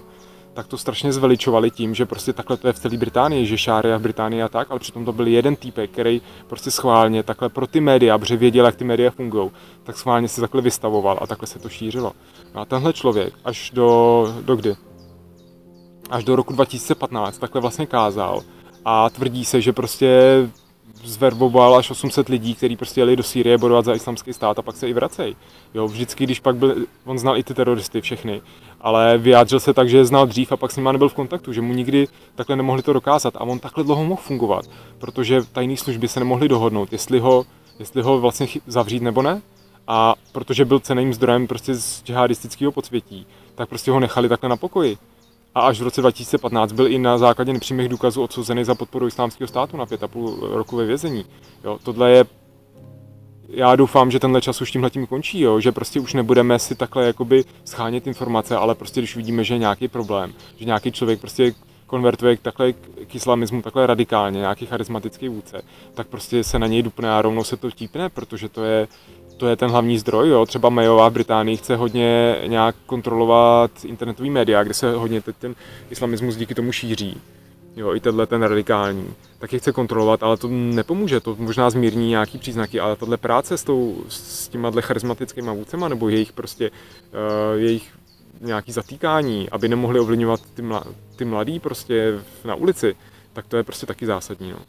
tak 0.53 0.67
to 0.67 0.77
strašně 0.77 1.13
zveličovali 1.13 1.71
tím, 1.71 1.95
že 1.95 2.05
prostě 2.05 2.33
takhle 2.33 2.57
to 2.57 2.67
je 2.67 2.73
v 2.73 2.79
celé 2.79 2.97
Británii, 2.97 3.45
že 3.45 3.57
šária 3.57 3.97
v 3.97 4.01
Británii 4.01 4.43
a 4.43 4.49
tak, 4.49 4.71
ale 4.71 4.79
přitom 4.79 5.05
to 5.05 5.13
byl 5.13 5.27
jeden 5.27 5.55
týpek, 5.55 5.91
který 5.91 6.21
prostě 6.47 6.71
schválně 6.71 7.23
takhle 7.23 7.49
pro 7.49 7.67
ty 7.67 7.79
média, 7.79 8.17
protože 8.17 8.37
věděl, 8.37 8.65
jak 8.65 8.75
ty 8.75 8.83
média 8.83 9.11
fungují, 9.11 9.51
tak 9.83 9.97
schválně 9.97 10.27
se 10.27 10.41
takhle 10.41 10.61
vystavoval 10.61 11.17
a 11.21 11.27
takhle 11.27 11.47
se 11.47 11.59
to 11.59 11.69
šířilo. 11.69 12.11
No 12.55 12.61
a 12.61 12.65
tenhle 12.65 12.93
člověk 12.93 13.33
až 13.45 13.71
do, 13.73 14.27
do 14.41 14.55
kdy? 14.55 14.75
Až 16.09 16.23
do 16.23 16.35
roku 16.35 16.53
2015 16.53 17.37
takhle 17.37 17.61
vlastně 17.61 17.85
kázal 17.85 18.41
a 18.85 19.09
tvrdí 19.09 19.45
se, 19.45 19.61
že 19.61 19.73
prostě 19.73 20.19
zverboval 21.03 21.75
až 21.75 21.91
800 21.91 22.29
lidí, 22.29 22.55
kteří 22.55 22.75
prostě 22.75 23.01
jeli 23.01 23.15
do 23.15 23.23
Sýrie 23.23 23.57
bojovat 23.57 23.85
za 23.85 23.93
islamský 23.93 24.33
stát 24.33 24.59
a 24.59 24.61
pak 24.61 24.75
se 24.75 24.89
i 24.89 24.93
vracejí. 24.93 25.35
Jo, 25.73 25.87
vždycky, 25.87 26.23
když 26.23 26.39
pak 26.39 26.55
byl, 26.55 26.75
on 27.05 27.19
znal 27.19 27.37
i 27.37 27.43
ty 27.43 27.53
teroristy 27.53 28.01
všechny, 28.01 28.41
ale 28.83 29.17
vyjádřil 29.17 29.59
se 29.59 29.73
tak, 29.73 29.89
že 29.89 29.97
je 29.97 30.05
znal 30.05 30.25
dřív 30.27 30.51
a 30.51 30.57
pak 30.57 30.71
s 30.71 30.75
nima 30.75 30.91
nebyl 30.91 31.09
v 31.09 31.13
kontaktu, 31.13 31.53
že 31.53 31.61
mu 31.61 31.73
nikdy 31.73 32.07
takhle 32.35 32.55
nemohli 32.55 32.81
to 32.81 32.93
dokázat 32.93 33.35
a 33.35 33.41
on 33.41 33.59
takhle 33.59 33.83
dlouho 33.83 34.03
mohl 34.03 34.21
fungovat, 34.21 34.65
protože 34.97 35.41
tajné 35.51 35.77
služby 35.77 36.07
se 36.07 36.19
nemohly 36.19 36.49
dohodnout, 36.49 36.93
jestli 36.93 37.19
ho, 37.19 37.45
jestli 37.79 38.01
ho 38.01 38.19
vlastně 38.19 38.47
zavřít 38.67 39.03
nebo 39.03 39.21
ne. 39.21 39.41
A 39.87 40.15
protože 40.31 40.65
byl 40.65 40.79
ceným 40.79 41.13
zdrojem 41.13 41.47
prostě 41.47 41.75
z 41.75 42.03
džihadistického 42.03 42.71
podsvětí, 42.71 43.27
tak 43.55 43.69
prostě 43.69 43.91
ho 43.91 43.99
nechali 43.99 44.29
takhle 44.29 44.49
na 44.49 44.57
pokoji 44.57 44.97
a 45.55 45.61
až 45.61 45.79
v 45.79 45.83
roce 45.83 46.01
2015 46.01 46.71
byl 46.71 46.87
i 46.87 46.99
na 46.99 47.17
základě 47.17 47.53
nepřímých 47.53 47.89
důkazů 47.89 48.23
odsouzený 48.23 48.63
za 48.63 48.75
podporu 48.75 49.07
islámského 49.07 49.47
státu 49.47 49.77
na 49.77 49.85
pět 49.85 50.03
a 50.03 50.07
půl 50.07 50.37
roku 50.41 50.75
ve 50.75 50.85
vězení. 50.85 51.25
Jo, 51.63 51.79
tohle 51.83 52.11
je 52.11 52.25
já 53.55 53.75
doufám, 53.75 54.11
že 54.11 54.19
tenhle 54.19 54.41
čas 54.41 54.61
už 54.61 54.71
tímhle 54.71 54.89
tím 54.89 55.07
končí, 55.07 55.41
jo? 55.41 55.59
že 55.59 55.71
prostě 55.71 55.99
už 55.99 56.13
nebudeme 56.13 56.59
si 56.59 56.75
takhle 56.75 57.05
jakoby 57.05 57.43
schánět 57.65 58.07
informace, 58.07 58.57
ale 58.57 58.75
prostě 58.75 59.01
když 59.01 59.15
vidíme, 59.15 59.43
že 59.43 59.53
je 59.53 59.57
nějaký 59.57 59.87
problém, 59.87 60.33
že 60.57 60.65
nějaký 60.65 60.91
člověk 60.91 61.19
prostě 61.19 61.53
konvertuje 61.87 62.37
takhle 62.37 62.73
k 63.07 63.15
islamismu 63.15 63.61
takhle 63.61 63.87
radikálně, 63.87 64.39
nějaký 64.39 64.65
charismatický 64.65 65.29
vůdce, 65.29 65.61
tak 65.93 66.07
prostě 66.07 66.43
se 66.43 66.59
na 66.59 66.67
něj 66.67 66.83
dupne 66.83 67.11
a 67.11 67.21
rovnou 67.21 67.43
se 67.43 67.57
to 67.57 67.71
típne, 67.71 68.09
protože 68.09 68.49
to 68.49 68.63
je, 68.63 68.87
to 69.37 69.47
je 69.47 69.55
ten 69.55 69.69
hlavní 69.69 69.97
zdroj. 69.97 70.29
Jo. 70.29 70.45
Třeba 70.45 70.69
Mayová 70.69 71.09
v 71.09 71.13
Británii 71.13 71.57
chce 71.57 71.75
hodně 71.75 72.35
nějak 72.47 72.75
kontrolovat 72.85 73.71
internetový 73.85 74.29
média, 74.29 74.63
kde 74.63 74.73
se 74.73 74.91
hodně 74.91 75.21
teď 75.21 75.35
ten 75.35 75.55
islamismus 75.89 76.35
díky 76.35 76.55
tomu 76.55 76.71
šíří. 76.71 77.21
Jo, 77.75 77.95
i 77.95 77.99
tenhle 77.99 78.27
ten 78.27 78.43
radikální, 78.43 79.13
tak 79.39 79.53
je 79.53 79.59
chce 79.59 79.71
kontrolovat, 79.71 80.23
ale 80.23 80.37
to 80.37 80.47
nepomůže, 80.47 81.19
to 81.19 81.35
možná 81.39 81.69
zmírní 81.69 82.09
nějaký 82.09 82.37
příznaky, 82.37 82.79
ale 82.79 82.95
tahle 82.95 83.17
práce 83.17 83.57
s, 83.57 83.63
tou, 83.63 84.03
s 84.09 84.47
těma 84.47 84.71
charismatickými 84.81 85.49
vůdcema, 85.49 85.87
nebo 85.87 86.09
jejich 86.09 86.31
prostě, 86.31 86.69
uh, 86.69 87.59
jejich 87.59 87.93
nějaký 88.41 88.71
zatýkání, 88.71 89.49
aby 89.49 89.67
nemohli 89.67 89.99
ovlivňovat 89.99 90.41
ty, 90.53 90.61
mla, 90.61 90.83
ty 91.15 91.25
mladý 91.25 91.59
prostě 91.59 92.19
na 92.45 92.55
ulici, 92.55 92.95
tak 93.33 93.47
to 93.47 93.57
je 93.57 93.63
prostě 93.63 93.85
taky 93.85 94.05
zásadní. 94.05 94.51
No. 94.51 94.59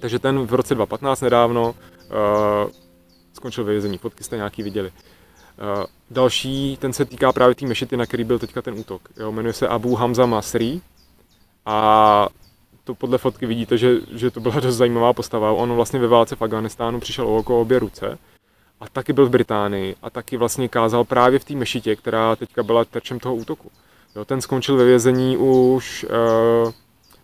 Takže 0.00 0.18
ten 0.18 0.46
v 0.46 0.54
roce 0.54 0.74
2015 0.74 1.20
nedávno 1.20 1.68
uh, 1.68 2.70
skončil 3.32 3.64
ve 3.64 3.72
vězení, 3.72 3.98
fotky 3.98 4.24
jste 4.24 4.36
nějaký 4.36 4.62
viděli. 4.62 4.92
další, 6.10 6.76
ten 6.80 6.92
se 6.92 7.04
týká 7.04 7.32
právě 7.32 7.54
té 7.54 7.66
mešity, 7.66 7.96
na 7.96 8.06
který 8.06 8.24
byl 8.24 8.38
teďka 8.38 8.62
ten 8.62 8.74
útok. 8.74 9.08
Jo, 9.16 9.32
jmenuje 9.32 9.52
se 9.52 9.68
Abu 9.68 9.94
Hamza 9.94 10.26
Masri 10.26 10.80
a 11.66 12.28
to 12.84 12.94
podle 12.94 13.18
fotky 13.18 13.46
vidíte, 13.46 13.78
že, 13.78 13.96
že 14.14 14.30
to 14.30 14.40
byla 14.40 14.60
dost 14.60 14.76
zajímavá 14.76 15.12
postava. 15.12 15.52
On 15.52 15.72
vlastně 15.72 15.98
ve 15.98 16.08
válce 16.08 16.36
v 16.36 16.42
Afganistánu 16.42 17.00
přišel 17.00 17.26
o 17.28 17.36
oko 17.36 17.60
obě 17.60 17.78
ruce 17.78 18.18
a 18.80 18.88
taky 18.88 19.12
byl 19.12 19.26
v 19.26 19.30
Británii 19.30 19.96
a 20.02 20.10
taky 20.10 20.36
vlastně 20.36 20.68
kázal 20.68 21.04
právě 21.04 21.38
v 21.38 21.44
té 21.44 21.54
mešitě, 21.54 21.96
která 21.96 22.36
teďka 22.36 22.62
byla 22.62 22.84
terčem 22.84 23.20
toho 23.20 23.34
útoku. 23.34 23.70
Jo, 24.16 24.24
ten 24.24 24.40
skončil 24.40 24.76
ve 24.76 24.84
vězení 24.84 25.36
už, 25.36 26.06
uh, 26.64 26.72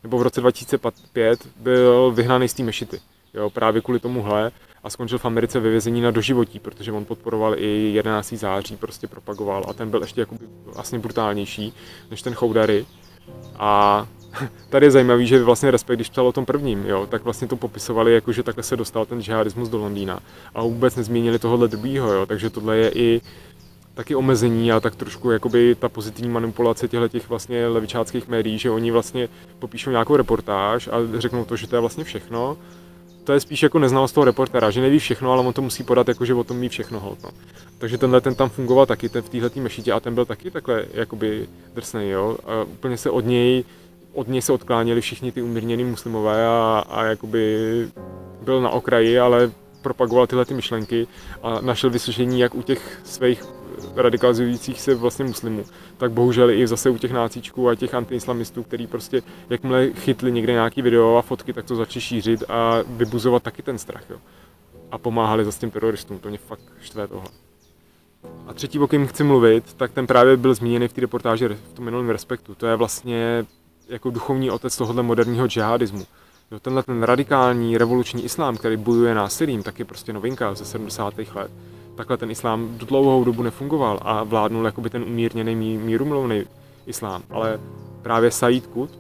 nebo 0.03 0.19
v 0.19 0.23
roce 0.23 0.41
2005 0.41 1.47
byl 1.57 2.13
vyhnaný 2.13 2.49
z 2.49 2.55
té 2.55 2.63
mešity. 2.63 3.01
Jo, 3.35 3.51
právě 3.51 3.83
kvůli 3.83 4.01
tomuhle 4.01 4.53
a 4.85 4.91
skončil 4.91 5.19
v 5.19 5.25
Americe 5.25 5.61
ve 5.61 5.71
vězení 5.71 6.01
na 6.01 6.11
doživotí, 6.11 6.59
protože 6.59 6.93
on 6.93 7.05
podporoval 7.05 7.55
i 7.59 7.93
11. 7.93 8.33
září, 8.33 8.77
prostě 8.77 9.07
propagoval 9.07 9.65
a 9.69 9.73
ten 9.73 9.91
byl 9.91 10.01
ještě 10.01 10.21
jako 10.21 10.37
vlastně 10.65 10.99
brutálnější 10.99 11.75
než 12.11 12.23
ten 12.23 12.35
Choudary. 12.35 12.87
A 13.59 14.07
tady 14.71 14.87
je 14.87 14.91
zajímavý, 14.91 15.27
že 15.27 15.45
vlastně 15.45 15.71
Respekt, 15.71 15.97
když 15.97 16.11
psal 16.11 16.27
o 16.27 16.33
tom 16.33 16.47
prvním, 16.47 16.85
jo, 16.87 17.07
tak 17.11 17.25
vlastně 17.25 17.49
to 17.49 17.57
popisovali 17.57 18.15
jako, 18.15 18.33
že 18.33 18.43
takhle 18.43 18.63
se 18.63 18.77
dostal 18.77 19.07
ten 19.07 19.23
džihadismus 19.23 19.69
do 19.69 19.79
Londýna 19.79 20.21
a 20.55 20.63
vůbec 20.63 20.97
nezmínili 20.97 21.39
tohohle 21.39 21.69
druhýho, 21.69 22.13
jo, 22.13 22.27
takže 22.27 22.51
tohle 22.51 22.77
je 22.77 22.91
i 22.95 23.21
taky 23.95 24.15
omezení 24.15 24.73
a 24.73 24.81
tak 24.81 24.97
trošku 24.97 25.31
jakoby 25.31 25.75
ta 25.75 25.89
pozitivní 25.89 26.31
manipulace 26.31 26.89
těchto 26.89 27.09
těch 27.09 27.29
vlastně 27.29 27.67
levičáckých 27.67 28.29
médií, 28.29 28.59
že 28.59 28.71
oni 28.71 28.91
vlastně 28.91 29.29
popíšou 29.59 29.91
nějakou 29.91 30.17
reportáž 30.17 30.89
a 30.89 30.93
řeknou 31.19 31.45
to, 31.45 31.57
že 31.57 31.67
to 31.67 31.77
je 31.77 31.81
vlastně 31.81 32.05
všechno. 32.05 32.57
To 33.25 33.33
je 33.33 33.41
spíš 33.41 33.63
jako 33.63 33.79
neznalost 33.79 34.13
toho 34.13 34.25
reportéra, 34.25 34.71
že 34.71 34.81
neví 34.81 34.99
všechno, 34.99 35.33
ale 35.33 35.47
on 35.47 35.53
to 35.53 35.63
musí 35.63 35.83
podat 35.83 36.09
jako, 36.09 36.25
že 36.25 36.35
o 36.35 36.45
tom 36.45 36.61
ví 36.61 36.69
všechno. 36.69 37.01
Hold, 37.01 37.23
no. 37.23 37.31
Takže 37.79 37.99
tenhle 37.99 38.21
ten 38.21 38.35
tam 38.35 38.49
fungoval 38.49 38.87
taky 38.87 39.09
ten 39.09 39.23
v 39.23 39.29
této 39.29 39.61
mešitě 39.61 39.93
a 39.93 40.01
ten 40.01 40.15
byl 40.15 40.25
taky 40.25 40.51
takhle 40.51 40.85
jakoby 40.93 41.49
drsný, 41.75 42.09
jo. 42.11 42.39
A 42.45 42.63
úplně 42.63 42.97
se 42.97 43.11
od 43.11 43.25
něj 43.25 43.65
od 44.17 44.29
něj 44.29 44.43
se 44.43 44.53
odkláněli 44.53 45.01
všichni 45.01 45.33
ty 45.33 45.43
umírnění 45.43 45.85
muslimové 45.85 46.47
a, 46.47 46.85
a 46.89 47.05
jakoby 47.05 47.89
byl 48.43 48.61
na 48.61 48.71
okraji, 48.71 49.19
ale 49.19 49.51
propagoval 49.83 50.27
tyhle 50.27 50.45
ty 50.45 50.55
myšlenky 50.55 51.07
a 51.43 51.61
našel 51.61 51.91
vyslyšení 51.91 52.41
jak 52.41 52.55
u 52.55 52.63
těch 52.63 53.01
svých 53.05 53.45
radikalizujících 53.97 54.81
se 54.81 54.95
vlastně 54.95 55.25
muslimů, 55.25 55.65
tak 55.97 56.13
bohužel 56.13 56.51
i 56.51 56.67
zase 56.67 56.91
u 56.91 56.99
těch 56.99 57.13
nácíčků 57.13 57.69
a 57.69 57.75
těch 57.75 57.95
antiislamistů, 57.95 58.63
který 58.63 58.87
prostě 58.87 59.23
jakmile 59.51 59.91
chytli 59.91 60.33
někde 60.33 60.53
nějaký 60.53 60.83
video 60.83 61.17
a 61.17 61.23
fotky, 61.23 61.53
tak 61.53 61.65
to 61.65 61.77
začali 61.77 62.01
šířit 62.01 62.45
a 62.49 62.79
vybuzovat 62.87 63.43
taky 63.43 63.63
ten 63.63 63.79
strach. 63.79 64.05
Jo. 64.11 64.17
A 64.91 64.99
pomáhali 64.99 65.45
zase 65.45 65.61
těm 65.61 65.71
teroristům, 65.71 66.19
to 66.19 66.29
mě 66.29 66.39
fakt 66.39 66.63
štve 66.83 67.09
tohle. 67.09 67.29
A 68.47 68.55
třetí, 68.55 68.79
o 68.79 68.87
kým 68.87 69.07
chci 69.07 69.25
mluvit, 69.25 69.75
tak 69.75 69.93
ten 69.93 70.07
právě 70.07 70.37
byl 70.37 70.55
zmíněný 70.55 70.89
v 70.89 70.93
té 70.93 71.01
reportáži 71.01 71.49
v 71.49 71.75
tom 71.75 71.85
minulém 71.85 72.11
respektu. 72.11 72.55
To 72.55 72.67
je 72.67 72.77
vlastně 72.77 73.45
jako 73.89 74.11
duchovní 74.11 74.51
otec 74.51 74.77
tohohle 74.77 75.03
moderního 75.03 75.47
džihadismu. 75.47 76.07
Jo, 76.51 76.61
tenhle 76.61 76.83
ten 76.83 77.03
radikální 77.03 77.79
revoluční 77.79 78.25
islám, 78.25 78.57
který 78.57 78.77
bojuje 78.77 79.15
násilím, 79.15 79.63
tak 79.63 79.79
je 79.79 79.85
prostě 79.85 80.13
novinka 80.13 80.55
ze 80.55 80.65
70. 80.65 81.15
let. 81.35 81.51
Takhle 81.97 82.17
ten 82.17 82.31
islám 82.31 82.79
dlouhou 82.79 83.25
dobu 83.25 83.43
nefungoval 83.43 83.99
a 84.03 84.25
vládnul 84.25 84.65
jakoby 84.65 84.91
ten 84.91 85.03
umírněný 85.03 85.55
mí, 85.55 85.79
mírumilovný 85.79 86.45
islám. 86.87 87.23
Ale 87.31 87.61
právě 88.03 88.31
Said 88.31 88.67
Qut, 88.67 88.91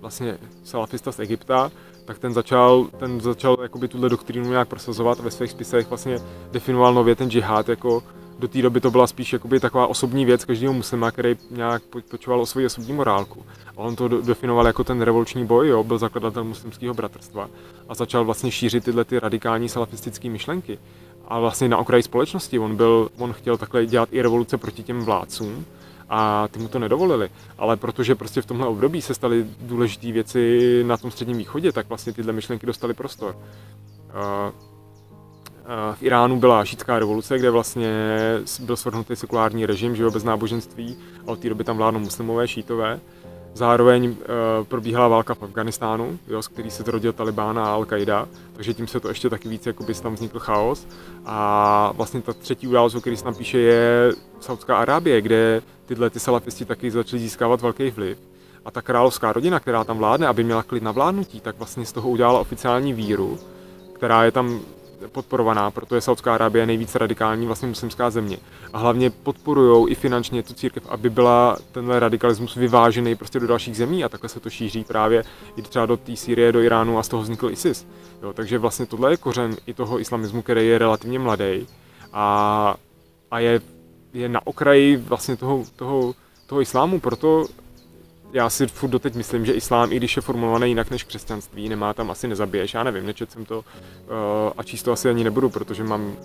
vlastně 0.00 0.38
salafista 0.64 1.12
z 1.12 1.18
Egypta, 1.18 1.70
tak 2.04 2.18
ten 2.18 2.34
začal, 2.34 2.86
ten 2.98 3.20
začal 3.20 3.56
jakoby 3.62 3.88
tuhle 3.88 4.08
doktrínu 4.08 4.50
nějak 4.50 4.68
prosazovat 4.68 5.20
a 5.20 5.22
ve 5.22 5.30
svých 5.30 5.50
spisech 5.50 5.88
vlastně 5.88 6.20
definoval 6.50 6.94
nově 6.94 7.14
ten 7.14 7.30
džihad 7.30 7.68
jako 7.68 8.02
do 8.38 8.48
té 8.48 8.62
doby 8.62 8.80
to 8.80 8.90
byla 8.90 9.06
spíš 9.06 9.32
jakoby 9.32 9.60
taková 9.60 9.86
osobní 9.86 10.24
věc 10.24 10.44
každého 10.44 10.72
muslima, 10.72 11.10
který 11.10 11.36
nějak 11.50 11.82
počoval 12.10 12.40
o 12.40 12.46
svoji 12.46 12.66
osobní 12.66 12.92
morálku. 12.92 13.46
A 13.76 13.78
on 13.78 13.96
to 13.96 14.08
definoval 14.08 14.66
jako 14.66 14.84
ten 14.84 15.02
revoluční 15.02 15.46
boj, 15.46 15.68
jo, 15.68 15.84
byl 15.84 15.98
zakladatel 15.98 16.44
muslimského 16.44 16.94
bratrstva 16.94 17.50
a 17.88 17.94
začal 17.94 18.24
vlastně 18.24 18.50
šířit 18.50 18.84
tyhle 18.84 19.04
ty 19.04 19.20
radikální 19.20 19.68
salafistické 19.68 20.30
myšlenky. 20.30 20.78
A 21.28 21.40
vlastně 21.40 21.68
na 21.68 21.76
okraji 21.76 22.02
společnosti 22.02 22.58
on, 22.58 22.76
byl, 22.76 23.08
on 23.18 23.32
chtěl 23.32 23.56
takhle 23.56 23.86
dělat 23.86 24.08
i 24.12 24.22
revoluce 24.22 24.58
proti 24.58 24.82
těm 24.82 25.00
vládcům, 25.00 25.64
a 26.08 26.48
ty 26.48 26.58
mu 26.58 26.68
to 26.68 26.78
nedovolili. 26.78 27.30
Ale 27.58 27.76
protože 27.76 28.14
prostě 28.14 28.42
v 28.42 28.46
tomhle 28.46 28.66
období 28.66 29.02
se 29.02 29.14
staly 29.14 29.46
důležité 29.60 30.12
věci 30.12 30.84
na 30.86 30.96
tom 30.96 31.10
středním 31.10 31.38
východě, 31.38 31.72
tak 31.72 31.88
vlastně 31.88 32.12
tyhle 32.12 32.32
myšlenky 32.32 32.66
dostaly 32.66 32.94
prostor. 32.94 33.36
V 35.94 36.02
Iránu 36.02 36.40
byla 36.40 36.64
šítská 36.64 36.98
revoluce, 36.98 37.38
kde 37.38 37.50
vlastně 37.50 37.90
byl 38.60 38.76
svrhnutý 38.76 39.16
sekulární 39.16 39.66
režim, 39.66 39.96
že 39.96 40.10
bez 40.10 40.24
náboženství, 40.24 40.96
a 41.26 41.30
od 41.30 41.38
té 41.38 41.48
doby 41.48 41.64
tam 41.64 41.76
vládnou 41.76 42.00
muslimové, 42.00 42.48
šítové. 42.48 43.00
Zároveň 43.54 44.08
uh, 44.08 44.16
probíhala 44.68 45.08
válka 45.08 45.34
v 45.34 45.42
Afganistánu, 45.42 46.18
jo, 46.28 46.42
z 46.42 46.48
který 46.48 46.70
se 46.70 46.82
zrodil 46.82 47.12
Talibán 47.12 47.58
a 47.58 47.78
Al-Qaida, 47.78 48.26
takže 48.52 48.74
tím 48.74 48.86
se 48.86 49.00
to 49.00 49.08
ještě 49.08 49.30
taky 49.30 49.48
víc, 49.48 49.66
jakoby 49.66 49.94
tam 49.94 50.14
vznikl 50.14 50.38
chaos. 50.38 50.86
A 51.26 51.92
vlastně 51.96 52.22
ta 52.22 52.32
třetí 52.32 52.66
událost, 52.66 52.94
o 52.94 53.00
který 53.00 53.16
se 53.16 53.24
tam 53.24 53.34
píše, 53.34 53.58
je 53.58 54.12
Saudská 54.40 54.76
Arábie, 54.76 55.20
kde 55.20 55.62
tyhle 55.86 56.10
ty 56.10 56.20
salafisti 56.20 56.64
taky 56.64 56.90
začali 56.90 57.22
získávat 57.22 57.60
velký 57.60 57.90
vliv. 57.90 58.18
A 58.64 58.70
ta 58.70 58.82
královská 58.82 59.32
rodina, 59.32 59.60
která 59.60 59.84
tam 59.84 59.98
vládne, 59.98 60.26
aby 60.26 60.44
měla 60.44 60.62
klid 60.62 60.82
na 60.82 60.92
vládnutí, 60.92 61.40
tak 61.40 61.58
vlastně 61.58 61.86
z 61.86 61.92
toho 61.92 62.08
udělala 62.10 62.40
oficiální 62.40 62.92
víru, 62.92 63.38
která 63.92 64.24
je 64.24 64.30
tam 64.30 64.60
podporovaná, 65.12 65.70
proto 65.70 65.94
je 65.94 66.00
Saudská 66.00 66.34
Arábie 66.34 66.66
nejvíc 66.66 66.94
radikální 66.94 67.46
vlastně 67.46 67.68
muslimská 67.68 68.10
země. 68.10 68.36
A 68.72 68.78
hlavně 68.78 69.10
podporují 69.10 69.92
i 69.92 69.94
finančně 69.94 70.42
tu 70.42 70.54
církev, 70.54 70.86
aby 70.88 71.10
byla 71.10 71.56
tenhle 71.72 72.00
radikalismus 72.00 72.54
vyvážený 72.54 73.14
prostě 73.14 73.40
do 73.40 73.46
dalších 73.46 73.76
zemí 73.76 74.04
a 74.04 74.08
takhle 74.08 74.28
se 74.28 74.40
to 74.40 74.50
šíří 74.50 74.84
právě 74.84 75.24
i 75.56 75.62
třeba 75.62 75.86
do 75.86 75.96
té 75.96 76.16
Sýrie, 76.16 76.52
do 76.52 76.60
Iránu 76.60 76.98
a 76.98 77.02
z 77.02 77.08
toho 77.08 77.22
vznikl 77.22 77.50
ISIS. 77.50 77.86
Jo, 78.22 78.32
takže 78.32 78.58
vlastně 78.58 78.86
tohle 78.86 79.10
je 79.10 79.16
kořen 79.16 79.56
i 79.66 79.74
toho 79.74 80.00
islamismu, 80.00 80.42
který 80.42 80.66
je 80.66 80.78
relativně 80.78 81.18
mladý 81.18 81.66
a, 82.12 82.76
a 83.30 83.38
je, 83.38 83.60
je 84.12 84.28
na 84.28 84.46
okraji 84.46 84.96
vlastně 84.96 85.36
toho, 85.36 85.64
toho, 85.76 86.14
toho 86.46 86.60
islámu, 86.60 87.00
proto 87.00 87.46
já 88.36 88.50
si 88.50 88.66
furt 88.66 88.90
doteď 88.90 89.14
myslím, 89.14 89.46
že 89.46 89.52
islám, 89.52 89.92
i 89.92 89.96
když 89.96 90.16
je 90.16 90.22
formulovaný 90.22 90.68
jinak 90.68 90.90
než 90.90 91.04
křesťanství, 91.04 91.68
nemá 91.68 91.94
tam 91.94 92.10
asi 92.10 92.28
nezabiješ, 92.28 92.74
já 92.74 92.82
nevím, 92.82 93.06
nečet 93.06 93.30
jsem 93.30 93.44
to 93.44 93.58
uh, 93.58 93.64
a 94.56 94.62
číst 94.62 94.82
to 94.82 94.92
asi 94.92 95.08
ani 95.08 95.24
nebudu, 95.24 95.48
protože 95.48 95.84
mám 95.84 96.16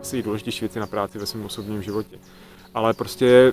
asi 0.00 0.22
důležitější 0.22 0.60
věci 0.60 0.80
na 0.80 0.86
práci 0.86 1.18
ve 1.18 1.26
svém 1.26 1.44
osobním 1.44 1.82
životě. 1.82 2.18
Ale 2.74 2.94
prostě 2.94 3.52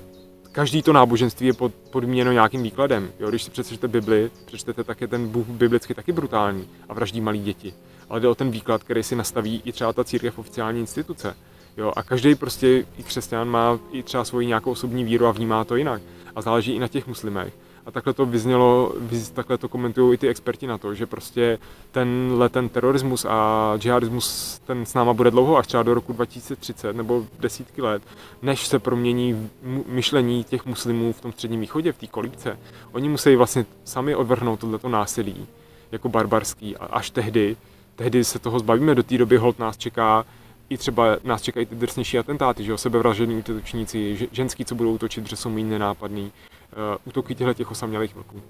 každý 0.52 0.82
to 0.82 0.94
náboženství 0.94 1.48
je 1.48 1.54
pod, 1.54 1.74
podmíněno 1.74 2.32
nějakým 2.32 2.64
výkladem. 2.64 3.12
Jo, 3.20 3.30
když 3.30 3.44
si 3.44 3.52
přečtete 3.52 3.88
Bibli, 3.88 4.32
přečtete, 4.46 4.84
tak 4.84 5.02
je 5.02 5.08
ten 5.08 5.28
Bůh 5.28 5.48
biblicky 5.48 5.94
taky 5.94 6.12
brutální 6.12 6.70
a 6.90 6.94
vraždí 6.94 7.22
malí 7.22 7.40
děti. 7.40 7.74
Ale 8.10 8.20
jde 8.20 8.28
o 8.28 8.36
ten 8.36 8.52
výklad, 8.52 8.84
který 8.84 9.04
si 9.04 9.16
nastaví 9.16 9.62
i 9.66 9.72
třeba 9.72 9.94
ta 9.94 10.04
církev 10.04 10.40
oficiální 10.40 10.80
instituce. 10.80 11.36
Jo, 11.78 11.94
a 11.96 12.04
každý 12.04 12.36
prostě 12.36 12.86
i 12.98 13.04
křesťan 13.04 13.50
má 13.50 13.80
i 13.92 14.04
třeba 14.04 14.24
svoji 14.24 14.48
nějakou 14.48 14.72
osobní 14.72 15.04
víru 15.04 15.26
a 15.26 15.32
vnímá 15.32 15.64
to 15.64 15.76
jinak. 15.76 16.02
A 16.36 16.42
záleží 16.42 16.72
i 16.72 16.80
na 16.80 16.88
těch 16.88 17.08
muslimech. 17.08 17.54
A 17.88 17.92
takhle 17.92 18.14
to 18.14 18.26
vyznělo, 18.26 18.94
takhle 19.34 19.58
to 19.58 19.70
komentují 19.70 20.14
i 20.14 20.18
ty 20.18 20.28
experti 20.28 20.68
na 20.68 20.78
to, 20.78 20.94
že 20.94 21.06
prostě 21.06 21.60
tenhle 21.92 22.50
ten 22.50 22.70
terorismus 22.70 23.26
a 23.30 23.74
džihadismus 23.78 24.60
ten 24.66 24.86
s 24.86 24.94
náma 24.94 25.14
bude 25.14 25.32
dlouho, 25.32 25.58
až 25.58 25.68
třeba 25.68 25.84
do 25.84 25.94
roku 25.94 26.14
2030 26.14 26.96
nebo 26.96 27.26
desítky 27.40 27.82
let, 27.82 28.04
než 28.42 28.68
se 28.68 28.80
promění 28.80 29.50
myšlení 29.88 30.44
těch 30.44 30.66
muslimů 30.66 31.14
v 31.14 31.22
tom 31.22 31.32
středním 31.32 31.62
východě, 31.62 31.92
v 31.92 31.98
té 31.98 32.08
kolípce. 32.08 32.60
Oni 32.92 33.10
musí 33.10 33.36
vlastně 33.36 33.66
sami 33.84 34.16
odvrhnout 34.16 34.60
tohleto 34.60 34.90
násilí 34.90 35.48
jako 35.92 36.10
barbarský. 36.10 36.78
A 36.78 36.86
až 36.86 37.10
tehdy, 37.10 37.58
tehdy 37.96 38.24
se 38.24 38.40
toho 38.40 38.60
zbavíme, 38.60 38.96
do 38.96 39.04
té 39.04 39.18
doby 39.18 39.38
hold 39.38 39.60
nás 39.60 39.78
čeká 39.78 40.26
i 40.70 40.78
třeba 40.78 41.18
nás 41.24 41.42
čekají 41.42 41.66
ty 41.66 41.76
drsnější 41.76 42.20
atentáty, 42.20 42.64
že 42.64 42.72
jo, 42.72 42.78
sebevražední 42.78 43.36
útočníci, 43.38 44.28
ženský, 44.32 44.66
co 44.66 44.76
budou 44.76 44.94
útočit, 44.94 45.30
že 45.30 45.36
jsou 45.36 45.50
méně 45.50 45.70
nenápadný, 45.70 46.32
útoky 47.06 47.36
těchto 47.36 47.54
těch 47.54 47.72
osamělých 47.72 48.16
vlků. 48.16 48.42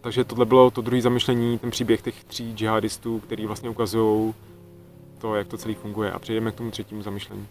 Takže 0.00 0.24
tohle 0.24 0.44
bylo 0.44 0.70
to 0.70 0.82
druhé 0.82 1.02
zamyšlení, 1.02 1.58
ten 1.58 1.70
příběh 1.70 2.02
těch 2.02 2.24
tří 2.24 2.52
džihadistů, 2.54 3.20
který 3.20 3.46
vlastně 3.46 3.70
ukazují 3.70 4.34
to, 5.18 5.34
jak 5.34 5.48
to 5.48 5.56
celé 5.56 5.74
funguje. 5.74 6.12
A 6.12 6.18
přejdeme 6.18 6.52
k 6.52 6.54
tomu 6.54 6.70
třetímu 6.70 7.02
zamyšlení. 7.02 7.46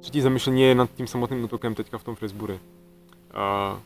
Třetí 0.00 0.20
zamyšlení 0.20 0.62
je 0.62 0.74
nad 0.74 0.90
tím 0.94 1.06
samotným 1.06 1.44
útokem 1.44 1.74
teďka 1.74 1.98
v 1.98 2.04
tom 2.04 2.14
Frisbury. 2.14 2.52
Uh, 2.54 3.78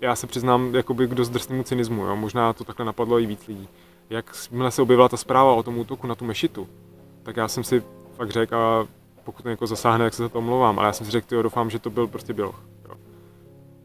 já 0.00 0.16
se 0.16 0.26
přiznám 0.26 0.74
jakoby 0.74 1.06
k 1.06 1.14
dost 1.14 1.28
drsnému 1.28 1.62
cynismu, 1.62 2.04
jo? 2.04 2.16
možná 2.16 2.52
to 2.52 2.64
takhle 2.64 2.86
napadlo 2.86 3.20
i 3.20 3.26
víc 3.26 3.46
lidí. 3.46 3.68
Jak 4.10 4.34
se 4.68 4.82
objevila 4.82 5.08
ta 5.08 5.16
zpráva 5.16 5.54
o 5.54 5.62
tom 5.62 5.78
útoku 5.78 6.06
na 6.06 6.14
tu 6.14 6.24
mešitu, 6.24 6.68
tak 7.22 7.36
já 7.36 7.48
jsem 7.48 7.64
si 7.64 7.82
fakt 8.20 8.30
řekl, 8.30 8.56
a 8.56 8.86
pokud 9.24 9.44
někoho 9.44 9.66
zasáhne, 9.66 10.04
tak 10.04 10.14
se 10.14 10.22
za 10.22 10.28
to 10.28 10.38
omlouvám, 10.38 10.78
ale 10.78 10.88
já 10.88 10.92
jsem 10.92 11.06
si 11.06 11.12
řekl, 11.12 11.34
jo, 11.34 11.42
doufám, 11.42 11.70
že 11.70 11.78
to 11.78 11.90
byl 11.90 12.06
prostě 12.06 12.32
byl. 12.32 12.52
Jo. 12.88 12.94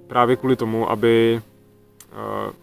Právě 0.07 0.35
kvůli 0.35 0.55
tomu, 0.55 0.89
aby, 0.89 1.41
uh, 2.11 2.53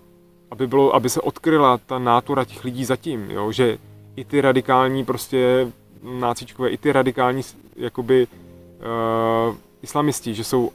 aby, 0.51 0.67
bylo, 0.67 0.95
aby 0.95 1.11
se 1.11 1.21
odkryla 1.21 1.79
ta 1.79 1.99
nátura 1.99 2.45
těch 2.45 2.65
lidí 2.65 2.85
zatím, 2.85 3.31
jo, 3.31 3.53
že 3.53 3.79
i 4.17 4.25
ty 4.25 4.41
radikální 4.41 5.05
prostě 5.05 5.73
nácičkové, 6.03 6.69
i 6.71 6.77
ty 6.77 6.93
radikální 6.93 7.43
jakoby 7.77 8.27
uh, 8.27 9.57
islamisti, 9.83 10.35
že 10.35 10.45
jsou 10.45 10.71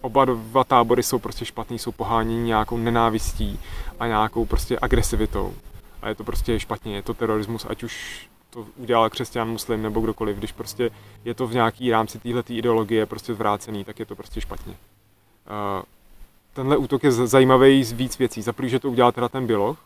oba 0.00 0.24
dva 0.24 0.64
tábory 0.64 1.02
jsou 1.02 1.18
prostě 1.18 1.44
špatný, 1.44 1.78
jsou 1.78 1.92
poháněni 1.92 2.42
nějakou 2.42 2.76
nenávistí 2.76 3.60
a 4.00 4.06
nějakou 4.06 4.46
prostě 4.46 4.78
agresivitou. 4.82 5.54
A 6.02 6.08
je 6.08 6.14
to 6.14 6.24
prostě 6.24 6.60
špatně, 6.60 6.94
je 6.94 7.02
to 7.02 7.14
terorismus, 7.14 7.66
ať 7.70 7.82
už 7.82 8.28
to 8.50 8.66
udělal 8.76 9.10
křesťan, 9.10 9.48
muslim 9.48 9.82
nebo 9.82 10.00
kdokoliv, 10.00 10.36
když 10.36 10.52
prostě 10.52 10.90
je 11.24 11.34
to 11.34 11.46
v 11.46 11.54
nějaký 11.54 11.90
rámci 11.90 12.18
téhle 12.18 12.42
ideologie 12.48 13.06
prostě 13.06 13.34
zvrácený, 13.34 13.84
tak 13.84 13.98
je 13.98 14.06
to 14.06 14.16
prostě 14.16 14.40
špatně. 14.40 14.72
Uh, 14.72 15.82
tenhle 16.52 16.76
útok 16.76 17.04
je 17.04 17.12
zajímavý 17.12 17.84
z 17.84 17.92
víc 17.92 18.18
věcí. 18.18 18.42
Za 18.42 18.52
prvý, 18.52 18.68
že 18.68 18.78
to 18.78 18.90
udělal 18.90 19.12
teda 19.12 19.28
ten 19.28 19.46
Běloch, 19.46 19.78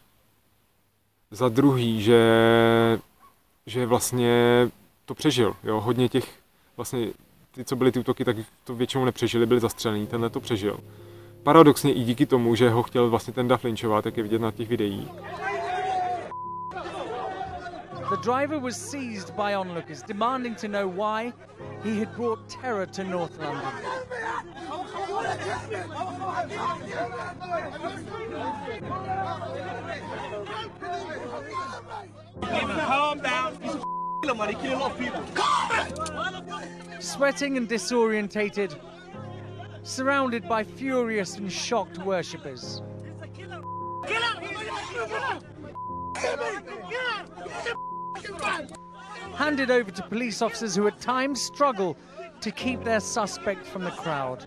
za 1.31 1.49
druhý, 1.49 2.03
že, 2.03 2.21
že 3.67 3.87
vlastně 3.87 4.69
to 5.07 5.15
přežil. 5.15 5.57
Jo? 5.65 5.81
Hodně 5.81 6.09
těch, 6.09 6.29
vlastně 6.77 7.09
ty, 7.55 7.65
co 7.65 7.77
byly 7.77 7.93
ty 7.93 7.99
útoky, 7.99 8.25
tak 8.25 8.37
to 8.65 8.75
většinou 8.75 9.05
nepřežili, 9.05 9.47
byli 9.47 9.61
zastřelení, 9.61 10.07
tenhle 10.07 10.31
to 10.31 10.41
přežil. 10.41 10.81
Paradoxně 11.43 11.93
i 11.93 12.05
díky 12.05 12.27
tomu, 12.27 12.55
že 12.55 12.71
ho 12.71 12.83
chtěl 12.83 13.11
vlastně 13.11 13.33
ten 13.33 13.49
Duff 13.49 13.65
lynčovat, 13.65 14.07
jak 14.07 14.17
je 14.17 14.23
vidět 14.23 14.41
na 14.41 14.51
těch 14.51 14.69
videích. 14.69 15.09
The 18.13 18.19
driver 18.19 18.59
was 18.59 18.77
seized 18.77 19.35
by 19.35 19.55
onlookers, 19.55 20.03
demanding 20.03 20.55
to 20.57 20.69
know 20.69 20.87
why 20.87 21.33
he 21.83 21.99
had 21.99 22.15
brought 22.15 22.47
terror 22.47 22.85
to 22.85 23.05
North 23.05 23.39
London. 23.39 23.73
Calm 32.81 33.19
down. 33.21 33.57
Sweating 37.01 37.57
and 37.57 37.67
disorientated, 37.67 38.79
surrounded 39.85 40.47
by 40.47 40.65
furious 40.65 41.39
and 41.39 41.51
shocked 41.51 41.97
worshippers. 41.97 42.83
Killer! 43.33 43.63
Handed 49.35 49.71
over 49.71 49.91
to 49.91 50.03
police 50.05 50.43
officers 50.43 50.75
who 50.75 50.87
at 50.87 51.01
times 51.01 51.41
struggle 51.41 51.97
to 52.41 52.51
keep 52.51 52.83
their 52.85 53.01
suspect 53.01 53.67
from 53.67 53.85
the 53.85 53.91
crowd. 53.91 54.47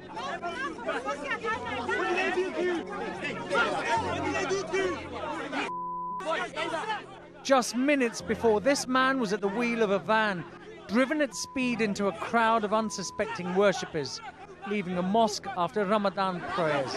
Just 7.44 7.76
minutes 7.76 8.22
before, 8.22 8.60
this 8.60 8.88
man 8.88 9.20
was 9.20 9.32
at 9.32 9.42
the 9.42 9.48
wheel 9.48 9.82
of 9.82 9.92
a 9.92 10.00
van, 10.00 10.44
driven 10.88 11.22
at 11.22 11.36
speed 11.36 11.80
into 11.80 12.08
a 12.08 12.12
crowd 12.14 12.64
of 12.64 12.74
unsuspecting 12.74 13.54
worshippers, 13.56 14.20
leaving 14.68 14.98
a 14.98 15.02
mosque 15.02 15.46
after 15.58 15.86
Ramadan 15.86 16.42
prayers. 16.54 16.92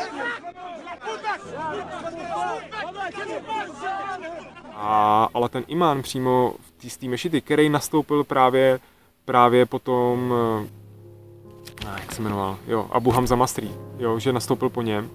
A, 4.74 5.28
ale 5.34 5.48
ten 5.48 5.64
imán 5.66 6.02
přímo 6.02 6.54
v 6.60 6.96
té 6.98 7.08
mešity, 7.08 7.40
který 7.40 7.68
nastoupil 7.68 8.24
právě, 8.24 8.80
právě 9.24 9.66
potom, 9.66 10.34
eh, 11.84 11.98
jak 12.00 12.12
se 12.12 12.22
jmenoval, 12.22 12.56
jo, 12.66 12.88
Abu 12.90 13.10
Hamza 13.10 13.36
Masri, 13.36 13.70
jo, 13.98 14.18
že 14.18 14.32
nastoupil 14.32 14.68
po 14.68 14.82
něm, 14.82 15.10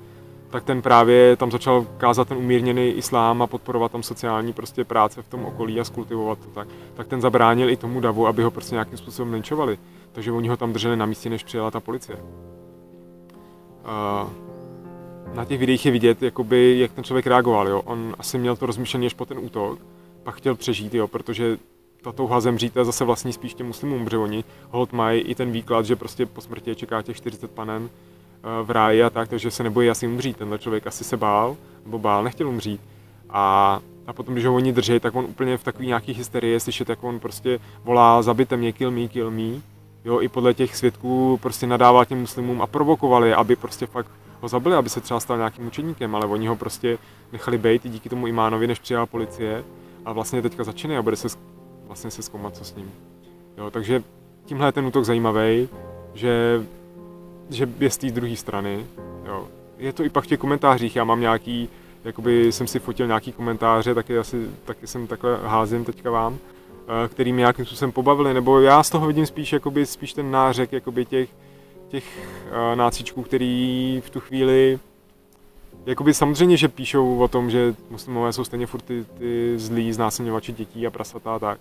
tak 0.54 0.64
ten 0.64 0.82
právě 0.82 1.36
tam 1.36 1.52
začal 1.52 1.86
kázat 1.98 2.28
ten 2.28 2.38
umírněný 2.38 2.90
islám 2.90 3.42
a 3.42 3.48
podporovat 3.48 3.92
tam 3.92 4.04
sociální 4.04 4.54
prostě 4.54 4.84
práce 4.84 5.22
v 5.22 5.28
tom 5.28 5.46
okolí 5.46 5.80
a 5.80 5.84
skultivovat 5.84 6.40
to 6.40 6.50
tak, 6.50 6.68
tak 6.94 7.08
ten 7.08 7.22
zabránil 7.22 7.70
i 7.70 7.78
tomu 7.78 8.00
davu, 8.00 8.28
aby 8.28 8.44
ho 8.44 8.52
prostě 8.52 8.76
nějakým 8.76 8.98
způsobem 8.98 9.34
linčovali. 9.34 9.78
Takže 10.12 10.32
oni 10.32 10.48
ho 10.48 10.58
tam 10.58 10.74
drželi 10.74 10.98
na 10.98 11.06
místě, 11.06 11.30
než 11.30 11.44
přijela 11.44 11.72
ta 11.72 11.80
policie. 11.80 12.18
Uh, 13.84 14.30
na 15.34 15.46
těch 15.46 15.60
videích 15.60 15.86
je 15.86 15.92
vidět, 15.92 16.24
jakoby, 16.24 16.80
jak 16.80 16.92
ten 16.92 17.04
člověk 17.04 17.28
reagoval. 17.28 17.68
Jo. 17.68 17.82
On 17.86 18.16
asi 18.20 18.38
měl 18.38 18.56
to 18.56 18.66
rozmýšlení 18.66 19.06
až 19.06 19.14
po 19.14 19.26
ten 19.26 19.40
útok, 19.40 19.80
pak 20.24 20.36
chtěl 20.36 20.56
přežít, 20.56 20.94
jo, 20.94 21.08
protože 21.08 21.58
ta 22.02 22.12
touha 22.12 22.40
zemřít 22.40 22.76
je 22.76 22.86
zase 22.86 23.04
vlastní 23.06 23.34
spíš 23.34 23.54
těm 23.54 23.68
muslimům, 23.68 24.06
protože 24.06 24.18
oni 24.18 24.44
hold 24.70 24.94
mají 24.94 25.22
i 25.22 25.36
ten 25.36 25.52
výklad, 25.52 25.86
že 25.86 25.96
prostě 25.96 26.26
po 26.26 26.42
smrti 26.42 26.76
čeká 26.76 27.02
těch 27.02 27.18
40 27.18 27.52
panen 27.52 27.90
v 28.64 28.72
ráji 28.72 29.04
a 29.04 29.10
tak, 29.10 29.30
takže 29.30 29.52
se 29.52 29.64
nebojí 29.64 29.90
asi 29.90 30.08
umřít. 30.08 30.38
Tenhle 30.38 30.60
člověk 30.60 30.88
asi 30.88 31.04
se 31.04 31.18
bál, 31.18 31.58
nebo 31.86 32.00
bál, 32.00 32.24
nechtěl 32.24 32.48
umřít. 32.48 32.82
A, 33.30 33.80
a 34.08 34.14
potom, 34.14 34.34
když 34.34 34.46
ho 34.46 34.56
oni 34.56 34.74
drží, 34.74 35.00
tak 35.00 35.16
on 35.16 35.26
úplně 35.26 35.58
v 35.58 35.64
takový 35.64 35.88
nějaký 35.88 36.14
hysterii 36.14 36.60
slyšet, 36.60 36.90
jak 36.90 37.04
on 37.04 37.20
prostě 37.20 37.60
volá 37.84 38.22
zabite 38.22 38.58
mě, 38.58 38.72
kill 38.72 38.92
me, 38.92 39.08
kill 39.08 39.32
me. 39.32 39.62
Jo, 40.06 40.22
i 40.22 40.28
podle 40.28 40.54
těch 40.54 40.76
svědků 40.76 41.40
prostě 41.42 41.68
nadával 41.68 42.06
těm 42.06 42.20
muslimům 42.20 42.62
a 42.62 42.68
provokovali, 42.68 43.34
aby 43.34 43.56
prostě 43.56 43.86
fakt 43.86 44.12
ho 44.44 44.50
zabili, 44.50 44.76
aby 44.76 44.90
se 44.90 45.02
třeba 45.02 45.20
stal 45.20 45.38
nějakým 45.38 45.68
učeníkem, 45.68 46.16
ale 46.16 46.26
oni 46.26 46.48
ho 46.48 46.56
prostě 46.56 46.98
nechali 47.32 47.58
bejt 47.58 47.86
i 47.86 47.90
díky 47.90 48.10
tomu 48.10 48.28
imánovi, 48.28 48.68
než 48.68 48.80
přijela 48.80 49.06
policie 49.06 49.64
a 50.06 50.14
vlastně 50.14 50.42
teďka 50.42 50.64
začíná 50.64 51.00
a 51.00 51.02
bude 51.02 51.16
se 51.16 51.28
vlastně 51.88 52.12
se 52.12 52.22
zkoumat, 52.22 52.58
co 52.58 52.66
s 52.66 52.76
ním. 52.76 52.92
Jo, 53.58 53.72
takže 53.72 54.04
tímhle 54.46 54.68
je 54.68 54.72
ten 54.72 54.86
útok 54.86 55.06
zajímavý, 55.06 55.70
že 56.14 56.64
že 57.50 57.68
je 57.80 57.90
z 57.90 57.98
té 57.98 58.12
druhé 58.12 58.36
strany. 58.36 58.86
Jo. 59.26 59.48
Je 59.78 59.94
to 59.94 60.04
i 60.04 60.10
pak 60.10 60.24
v 60.24 60.28
těch 60.28 60.40
komentářích, 60.40 60.96
já 60.96 61.04
mám 61.04 61.22
nějaký, 61.22 61.70
jakoby 62.04 62.52
jsem 62.52 62.68
si 62.68 62.80
fotil 62.80 63.08
nějaký 63.08 63.32
komentáře, 63.32 63.96
taky, 63.96 64.18
asi, 64.18 64.48
taky 64.66 64.88
jsem 64.88 65.08
takhle 65.08 65.40
házím 65.44 65.86
teďka 65.86 66.12
vám, 66.12 66.38
eh, 66.38 67.08
který 67.08 67.34
mě 67.34 67.42
nějakým 67.42 67.66
způsobem 67.66 67.92
pobavili, 67.92 68.34
nebo 68.34 68.60
já 68.60 68.84
z 68.84 68.90
toho 68.90 69.08
vidím 69.08 69.26
spíš, 69.26 69.54
jakoby, 69.54 69.86
spíš 69.86 70.14
ten 70.14 70.32
nářek 70.32 70.72
jakoby 70.72 71.06
těch, 71.06 71.30
těch 71.94 72.28
uh, 72.48 72.76
nácičků, 72.76 73.24
který 73.24 74.02
v 74.06 74.10
tu 74.10 74.20
chvíli 74.20 74.80
Jakoby 75.86 76.14
samozřejmě, 76.14 76.58
že 76.58 76.68
píšou 76.68 77.20
o 77.20 77.28
tom, 77.28 77.52
že 77.52 77.76
muslimové 77.90 78.34
jsou 78.34 78.44
stejně 78.44 78.68
furt 78.68 78.82
ty, 78.82 79.06
ty 79.18 79.54
zlí 79.60 79.94
znásilňovači 79.94 80.54
dětí 80.54 80.88
a 80.88 80.92
prasata 80.92 81.36
a 81.36 81.40
tak 81.40 81.60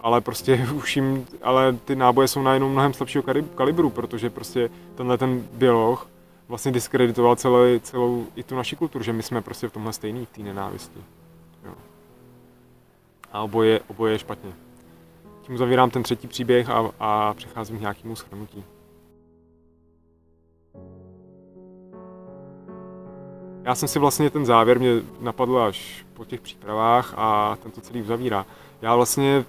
ale 0.00 0.20
prostě 0.20 0.68
už 0.74 0.96
jim, 0.96 1.26
ale 1.42 1.72
ty 1.72 1.96
náboje 1.96 2.28
jsou 2.28 2.42
najednou 2.42 2.68
mnohem 2.68 2.92
slabšího 2.92 3.24
kalibru, 3.54 3.90
protože 3.90 4.30
prostě 4.30 4.70
tenhle 4.94 5.18
ten 5.18 5.48
biolog 5.52 6.08
vlastně 6.48 6.72
diskreditoval 6.72 7.36
celou, 7.36 7.78
celou 7.82 8.26
i 8.36 8.42
tu 8.42 8.56
naši 8.56 8.76
kulturu, 8.76 9.04
že 9.04 9.12
my 9.12 9.22
jsme 9.22 9.42
prostě 9.42 9.68
v 9.68 9.72
tomhle 9.72 9.92
stejný, 9.92 10.26
v 10.26 10.30
té 10.30 10.42
nenávisti. 10.42 11.00
Jo. 11.64 11.72
A 13.32 13.42
oboje, 13.42 13.80
oboje 13.88 14.14
je 14.14 14.18
špatně. 14.18 14.52
Tím 15.42 15.58
zavírám 15.58 15.90
ten 15.90 16.02
třetí 16.02 16.28
příběh 16.28 16.70
a, 16.70 16.90
a 17.00 17.34
přecházím 17.34 17.78
k 17.78 17.80
nějakému 17.80 18.16
shrnutí. 18.16 18.64
Já 23.68 23.74
jsem 23.74 23.88
si 23.88 23.98
vlastně 23.98 24.30
ten 24.30 24.46
závěr 24.46 24.78
mě 24.78 24.90
napadl 25.20 25.58
až 25.58 26.06
po 26.14 26.24
těch 26.24 26.40
přípravách 26.40 27.14
a 27.16 27.58
tento 27.62 27.80
celý 27.80 28.02
uzavírá. 28.02 28.46
Já 28.82 28.96
vlastně 28.96 29.44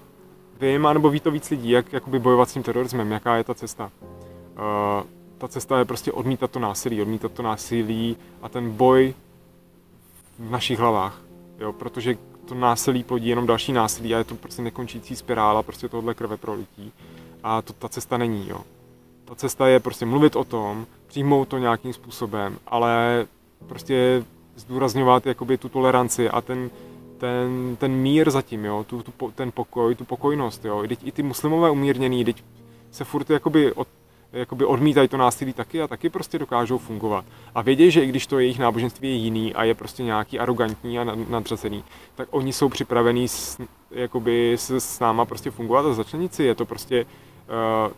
vím, 0.60 0.86
anebo 0.86 1.10
ví 1.10 1.20
to 1.20 1.30
víc 1.30 1.50
lidí, 1.50 1.70
jak 1.70 1.92
jakoby 1.92 2.18
bojovat 2.18 2.48
s 2.48 2.52
tím 2.52 2.62
terorismem, 2.62 3.12
jaká 3.12 3.36
je 3.36 3.44
ta 3.44 3.54
cesta. 3.54 3.90
Uh, 4.04 5.06
ta 5.38 5.48
cesta 5.48 5.78
je 5.78 5.84
prostě 5.84 6.12
odmítat 6.12 6.50
to 6.50 6.58
násilí, 6.58 7.02
odmítat 7.02 7.32
to 7.32 7.42
násilí 7.42 8.16
a 8.42 8.48
ten 8.48 8.70
boj 8.70 9.14
v 10.38 10.50
našich 10.50 10.78
hlavách, 10.78 11.20
jo, 11.58 11.72
protože 11.72 12.16
to 12.44 12.54
násilí 12.54 13.02
plodí 13.02 13.28
jenom 13.28 13.46
další 13.46 13.72
násilí 13.72 14.14
a 14.14 14.18
je 14.18 14.24
to 14.24 14.34
prostě 14.34 14.62
nekončící 14.62 15.16
spirála 15.16 15.62
prostě 15.62 15.88
tohle 15.88 16.14
krve 16.14 16.36
prolití 16.36 16.92
a 17.42 17.62
to 17.62 17.72
ta 17.72 17.88
cesta 17.88 18.18
není, 18.18 18.48
jo. 18.48 18.60
Ta 19.24 19.34
cesta 19.34 19.68
je 19.68 19.80
prostě 19.80 20.06
mluvit 20.06 20.36
o 20.36 20.44
tom, 20.44 20.86
přijmout 21.06 21.48
to 21.48 21.58
nějakým 21.58 21.92
způsobem, 21.92 22.58
ale 22.66 23.26
prostě 23.66 24.24
zdůrazňovat 24.56 25.26
jakoby 25.26 25.58
tu 25.58 25.68
toleranci 25.68 26.30
a 26.30 26.40
ten, 26.40 26.70
ten, 27.18 27.76
ten 27.76 27.92
mír 27.92 28.30
zatím, 28.30 28.64
jo, 28.64 28.84
tu, 28.88 29.02
tu, 29.02 29.30
ten 29.34 29.52
pokoj, 29.52 29.94
tu 29.94 30.04
pokojnost, 30.04 30.64
jo. 30.64 30.84
I, 30.84 30.96
i 31.04 31.12
ty 31.12 31.22
muslimové 31.22 31.70
umírněný, 31.70 32.24
teď 32.24 32.44
se 32.90 33.04
furt 33.04 33.30
jakoby, 33.30 33.72
od, 33.72 33.88
jakoby 34.32 34.64
odmítají 34.64 35.08
to 35.08 35.16
násilí 35.16 35.52
taky 35.52 35.82
a 35.82 35.88
taky 35.88 36.10
prostě 36.10 36.38
dokážou 36.38 36.78
fungovat. 36.78 37.24
A 37.54 37.62
vědějí, 37.62 37.90
že 37.90 38.04
i 38.04 38.06
když 38.06 38.26
to 38.26 38.38
jejich 38.38 38.58
náboženství 38.58 39.08
je 39.08 39.14
jiný 39.14 39.54
a 39.54 39.64
je 39.64 39.74
prostě 39.74 40.02
nějaký 40.02 40.38
arrogantní 40.38 40.98
a 40.98 41.04
nadřazený, 41.04 41.84
tak 42.14 42.28
oni 42.30 42.52
jsou 42.52 42.68
připravení 42.68 43.28
s, 43.28 43.60
jakoby 43.90 44.52
s, 44.52 44.70
s 44.70 45.00
náma 45.00 45.24
prostě 45.24 45.50
fungovat 45.50 45.86
a 45.86 45.92
začlenit 45.92 46.34
si. 46.34 46.44
Je 46.44 46.54
to 46.54 46.64
prostě 46.64 47.06
uh, 47.84 47.92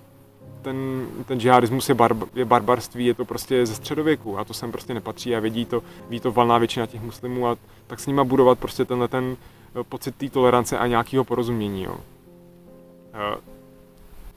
ten, 0.62 1.06
ten 1.26 1.40
džihadismus 1.40 1.88
je, 1.88 1.94
barb, 1.94 2.36
je 2.36 2.44
barbarství, 2.44 3.06
je 3.06 3.14
to 3.14 3.24
prostě 3.24 3.66
ze 3.66 3.74
středověku 3.74 4.38
a 4.38 4.44
to 4.44 4.54
sem 4.54 4.72
prostě 4.72 4.94
nepatří 4.94 5.36
a 5.36 5.40
vědí 5.40 5.64
to, 5.64 5.82
ví 6.08 6.20
to 6.20 6.32
valná 6.32 6.58
většina 6.58 6.86
těch 6.86 7.02
muslimů 7.02 7.48
a 7.48 7.56
tak 7.86 8.00
s 8.00 8.06
nima 8.06 8.24
budovat 8.24 8.58
prostě 8.58 8.84
tenhle 8.84 9.08
ten 9.08 9.36
eh, 9.80 9.84
pocit 9.84 10.16
té 10.16 10.30
tolerance 10.30 10.78
a 10.78 10.86
nějakého 10.86 11.24
porozumění. 11.24 11.82
Jo. 11.82 11.96
Eh, 13.14 13.36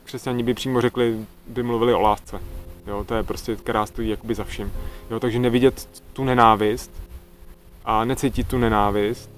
křesťani 0.04 0.44
by 0.44 0.54
přímo 0.54 0.82
řekli, 0.82 1.26
by 1.48 1.64
mluvili 1.64 1.94
o 1.94 2.02
lásce. 2.02 2.40
Jo, 2.88 3.04
to 3.04 3.16
je 3.16 3.24
prostě, 3.24 3.56
která 3.56 3.86
stojí 3.86 4.10
jakoby 4.10 4.36
za 4.36 4.44
vším. 4.44 4.74
Jo, 5.12 5.20
takže 5.20 5.40
nevidět 5.40 6.04
tu 6.14 6.24
nenávist 6.24 6.92
a 7.86 8.06
necítit 8.06 8.48
tu 8.48 8.58
nenávist, 8.58 9.30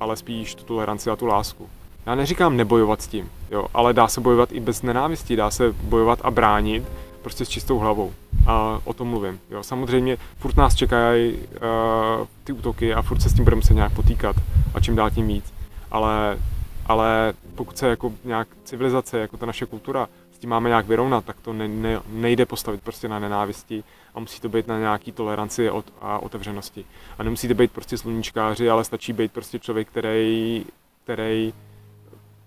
ale 0.00 0.16
spíš 0.16 0.54
tu 0.54 0.64
toleranci 0.64 1.10
a 1.10 1.16
tu 1.16 1.26
lásku. 1.26 1.68
Já 2.06 2.14
neříkám 2.14 2.56
nebojovat 2.56 3.02
s 3.02 3.06
tím, 3.06 3.30
jo, 3.50 3.66
ale 3.74 3.92
dá 3.92 4.08
se 4.08 4.20
bojovat 4.20 4.52
i 4.52 4.60
bez 4.60 4.82
nenávisti, 4.82 5.36
dá 5.36 5.50
se 5.50 5.72
bojovat 5.72 6.18
a 6.22 6.30
bránit 6.30 6.84
prostě 7.22 7.44
s 7.44 7.48
čistou 7.48 7.78
hlavou. 7.78 8.12
A 8.46 8.80
o 8.84 8.92
tom 8.92 9.08
mluvím. 9.08 9.40
Jo. 9.50 9.62
Samozřejmě 9.62 10.16
furt 10.38 10.56
nás 10.56 10.74
čekají 10.74 11.32
uh, 11.32 12.26
ty 12.44 12.52
útoky 12.52 12.94
a 12.94 13.02
furt 13.02 13.20
se 13.20 13.28
s 13.28 13.34
tím 13.34 13.44
budeme 13.44 13.62
se 13.62 13.74
nějak 13.74 13.92
potýkat 13.92 14.36
a 14.74 14.80
čím 14.80 14.96
dál 14.96 15.10
tím 15.10 15.28
víc. 15.28 15.54
Ale, 15.90 16.38
ale 16.86 17.34
pokud 17.54 17.78
se 17.78 17.88
jako 17.88 18.12
nějak 18.24 18.48
civilizace, 18.64 19.18
jako 19.18 19.36
ta 19.36 19.46
naše 19.46 19.66
kultura, 19.66 20.08
s 20.32 20.38
tím 20.38 20.50
máme 20.50 20.68
nějak 20.68 20.86
vyrovnat, 20.86 21.24
tak 21.24 21.36
to 21.42 21.52
ne, 21.52 21.68
ne, 21.68 22.00
nejde 22.08 22.46
postavit 22.46 22.82
prostě 22.82 23.08
na 23.08 23.18
nenávisti 23.18 23.84
a 24.14 24.20
musí 24.20 24.40
to 24.40 24.48
být 24.48 24.66
na 24.66 24.78
nějaký 24.78 25.12
toleranci 25.12 25.70
a 26.00 26.18
otevřenosti. 26.18 26.84
A 27.18 27.22
nemusíte 27.22 27.54
být 27.54 27.72
prostě 27.72 27.98
sluníčkáři, 27.98 28.70
ale 28.70 28.84
stačí 28.84 29.12
být 29.12 29.32
prostě 29.32 29.58
člověk, 29.58 29.88
který, 29.88 30.64
který 31.04 31.52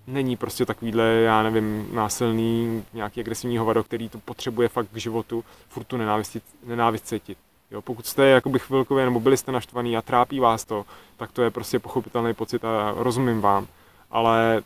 není 0.10 0.38
prostě 0.38 0.66
takovýhle, 0.66 1.04
já 1.04 1.44
nevím, 1.44 1.90
násilný, 1.94 2.84
nějaký 2.94 3.20
agresivní 3.20 3.58
hovado, 3.58 3.84
který 3.84 4.10
to 4.10 4.20
potřebuje 4.20 4.70
fakt 4.70 4.88
k 4.94 4.98
životu, 4.98 5.44
furt 5.70 5.84
tu 5.84 5.98
nenávist, 5.98 7.08
cítit. 7.08 7.38
Jo, 7.72 7.82
pokud 7.82 8.06
jste 8.06 8.26
jakoby 8.26 8.60
chvilkově 8.60 9.06
nebo 9.06 9.20
byli 9.20 9.38
jste 9.38 9.52
naštvaný 9.52 9.98
a 9.98 10.02
trápí 10.02 10.40
vás 10.40 10.66
to, 10.66 10.86
tak 11.18 11.32
to 11.32 11.42
je 11.42 11.52
prostě 11.52 11.80
pochopitelný 11.80 12.34
pocit 12.34 12.66
a 12.66 12.94
rozumím 12.98 13.42
vám. 13.42 13.68
Ale 14.12 14.64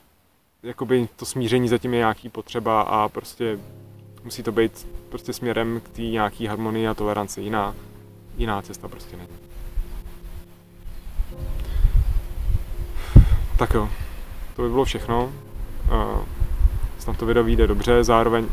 jakoby 0.63 1.07
to 1.15 1.25
smíření 1.25 1.67
zatím 1.67 1.93
je 1.93 1.97
nějaký 1.97 2.29
potřeba 2.29 2.81
a 2.81 3.09
prostě 3.09 3.59
musí 4.23 4.43
to 4.43 4.51
být 4.51 4.87
prostě 5.09 5.33
směrem 5.33 5.81
k 5.85 5.89
té 5.89 6.01
nějaký 6.01 6.45
harmonii 6.45 6.87
a 6.87 6.93
toleranci. 6.93 7.41
Jiná, 7.41 7.75
jiná 8.37 8.61
cesta 8.61 8.87
prostě 8.87 9.17
není. 9.17 9.29
Tak 13.57 13.73
jo, 13.73 13.89
to 14.55 14.61
by 14.61 14.69
bylo 14.69 14.85
všechno. 14.85 15.29
Snad 16.99 17.17
to 17.17 17.25
video 17.25 17.43
vyjde 17.43 17.67
dobře, 17.67 18.03
zároveň 18.03 18.45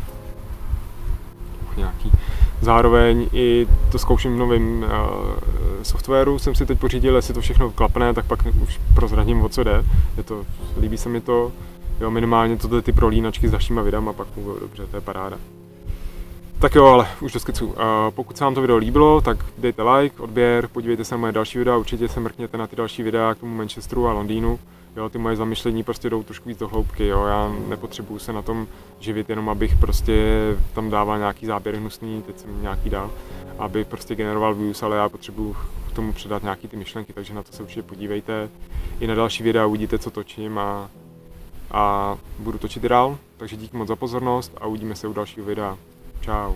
nějaký 1.76 2.12
Zároveň 2.60 3.28
i 3.32 3.66
to 3.92 3.98
zkouším 3.98 4.34
v 4.34 4.38
novém 4.38 4.82
uh, 4.82 4.88
softwaru, 5.82 6.38
jsem 6.38 6.54
si 6.54 6.66
teď 6.66 6.78
pořídil, 6.78 7.16
jestli 7.16 7.34
to 7.34 7.40
všechno 7.40 7.70
klapne, 7.70 8.14
tak 8.14 8.24
pak 8.24 8.38
už 8.62 8.80
prozradím, 8.94 9.42
o 9.42 9.48
co 9.48 9.64
jde. 9.64 9.84
Je 10.16 10.22
to, 10.22 10.44
líbí 10.80 10.96
se 10.96 11.08
mi 11.08 11.20
to, 11.20 11.52
jo, 12.00 12.10
minimálně 12.10 12.56
tohle 12.56 12.82
ty 12.82 12.92
prolínačky 12.92 13.48
s 13.48 13.50
dalšíma 13.50 13.82
videama, 13.82 14.12
pak 14.12 14.28
funguje 14.28 14.60
dobře, 14.60 14.86
to 14.86 14.96
je 14.96 15.00
paráda. 15.00 15.36
Tak 16.60 16.74
jo, 16.74 16.86
ale 16.86 17.08
už 17.20 17.32
do 17.32 17.40
skicu. 17.40 17.74
Pokud 18.10 18.36
se 18.36 18.44
vám 18.44 18.54
to 18.54 18.60
video 18.60 18.76
líbilo, 18.76 19.20
tak 19.20 19.44
dejte 19.58 19.82
like, 19.82 20.22
odběr, 20.22 20.68
podívejte 20.68 21.04
se 21.04 21.14
na 21.14 21.18
moje 21.18 21.32
další 21.32 21.58
videa, 21.58 21.76
určitě 21.76 22.08
se 22.08 22.20
mrkněte 22.20 22.58
na 22.58 22.66
ty 22.66 22.76
další 22.76 23.02
videa 23.02 23.34
k 23.34 23.38
tomu 23.38 23.54
Manchesteru 23.54 24.06
a 24.06 24.12
Londýnu. 24.12 24.58
Jo, 24.96 25.08
ty 25.08 25.18
moje 25.18 25.36
zamyšlení 25.36 25.82
prostě 25.82 26.10
jdou 26.10 26.22
trošku 26.22 26.48
víc 26.48 26.58
do 26.58 26.68
hloubky, 26.68 27.06
jo, 27.06 27.24
já 27.24 27.52
nepotřebuju 27.68 28.18
se 28.18 28.32
na 28.32 28.42
tom 28.42 28.66
živit 28.98 29.30
jenom, 29.30 29.48
abych 29.48 29.76
prostě 29.76 30.36
tam 30.74 30.90
dával 30.90 31.18
nějaký 31.18 31.46
záběr 31.46 31.76
hnusný, 31.76 32.22
teď 32.22 32.38
jsem 32.38 32.62
nějaký 32.62 32.90
dal, 32.90 33.10
aby 33.58 33.84
prostě 33.84 34.14
generoval 34.14 34.54
views, 34.54 34.82
ale 34.82 34.96
já 34.96 35.08
potřebuju 35.08 35.56
k 35.90 35.92
tomu 35.94 36.12
předat 36.12 36.42
nějaký 36.42 36.68
ty 36.68 36.76
myšlenky, 36.76 37.12
takže 37.12 37.34
na 37.34 37.42
to 37.42 37.52
se 37.52 37.62
určitě 37.62 37.82
podívejte. 37.82 38.48
I 39.00 39.06
na 39.06 39.14
další 39.14 39.42
videa 39.42 39.66
uvidíte, 39.66 39.98
co 39.98 40.10
točím 40.10 40.58
a, 40.58 40.90
a 41.70 42.16
budu 42.38 42.58
točit 42.58 42.82
dál, 42.82 43.18
takže 43.36 43.56
díky 43.56 43.76
moc 43.76 43.88
za 43.88 43.96
pozornost 43.96 44.52
a 44.60 44.66
uvidíme 44.66 44.94
se 44.94 45.08
u 45.08 45.12
dalšího 45.12 45.46
videa. 45.46 45.76
Ciao. 46.22 46.54